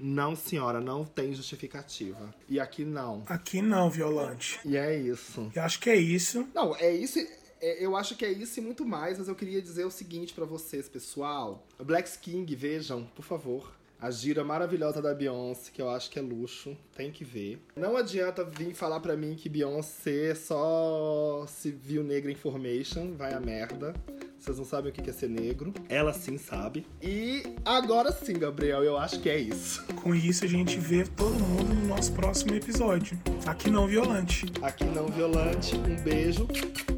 não, 0.02 0.36
senhora, 0.36 0.80
não 0.82 1.06
tem 1.06 1.34
justificativa. 1.34 2.34
E 2.50 2.60
aqui 2.60 2.84
não. 2.84 3.24
Aqui 3.28 3.62
não, 3.62 3.90
Violante. 3.90 4.60
E 4.66 4.76
é 4.76 4.98
isso. 4.98 5.52
Eu 5.56 5.62
acho 5.64 5.80
que 5.80 5.90
é 5.90 5.96
isso. 5.96 6.48
Não, 6.54 6.76
é 6.76 6.92
isso. 6.94 7.20
é- 7.20 7.84
eu 7.86 7.96
acho 7.96 8.16
que 8.16 8.26
é 8.26 8.32
isso 8.32 8.60
e 8.60 8.64
muito 8.64 8.84
mais, 8.86 9.20
mas 9.20 9.28
eu 9.28 9.36
queria 9.36 9.62
dizer 9.62 9.86
o 9.86 9.92
seguinte 9.92 10.34
pra 10.34 10.46
vocês, 10.46 10.90
pessoal. 10.90 11.66
Black 11.84 12.18
King, 12.20 12.56
vejam, 12.56 13.04
por 13.16 13.24
favor. 13.24 13.72
A 14.00 14.10
gira 14.10 14.44
maravilhosa 14.44 15.00
da 15.00 15.14
Beyoncé, 15.14 15.70
que 15.72 15.80
eu 15.80 15.88
acho 15.92 16.10
que 16.10 16.18
é 16.18 16.24
luxo, 16.24 16.76
tem 16.96 17.12
que 17.12 17.24
ver. 17.24 17.62
Não 17.76 17.96
adianta 17.96 18.44
vir 18.44 18.74
falar 18.74 19.00
pra 19.00 19.16
mim 19.16 19.36
que 19.36 19.48
Beyoncé 19.48 20.34
só 20.34 21.46
se 21.48 21.70
viu 21.70 22.04
negra 22.04 22.32
information, 22.32 23.14
vai 23.16 23.32
a 23.32 23.40
merda. 23.40 23.94
Vocês 24.42 24.58
não 24.58 24.66
sabem 24.66 24.90
o 24.90 24.94
que 24.94 25.08
é 25.08 25.14
ser 25.14 25.30
negro. 25.30 25.72
Ela 25.88 26.12
sim 26.14 26.36
sabe. 26.36 26.88
E 27.00 27.44
agora 27.64 28.12
sim, 28.12 28.34
Gabriel, 28.34 28.84
eu 28.84 28.98
acho 28.98 29.20
que 29.20 29.30
é 29.30 29.38
isso. 29.38 29.86
Com 30.02 30.16
isso, 30.16 30.44
a 30.44 30.48
gente 30.48 30.80
vê 30.80 31.04
todo 31.04 31.36
mundo 31.36 31.72
no 31.76 31.88
nosso 31.88 32.12
próximo 32.14 32.56
episódio. 32.56 33.20
Aqui 33.46 33.70
não, 33.70 33.86
Violante. 33.86 34.52
Aqui 34.64 34.84
não 34.86 35.06
violante, 35.10 35.76
um 35.76 35.96
beijo 36.04 36.48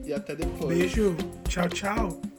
e 0.06 0.14
até 0.14 0.34
depois. 0.34 0.78
Beijo. 0.78 1.18
Tchau, 1.50 1.68
tchau. 1.68 2.33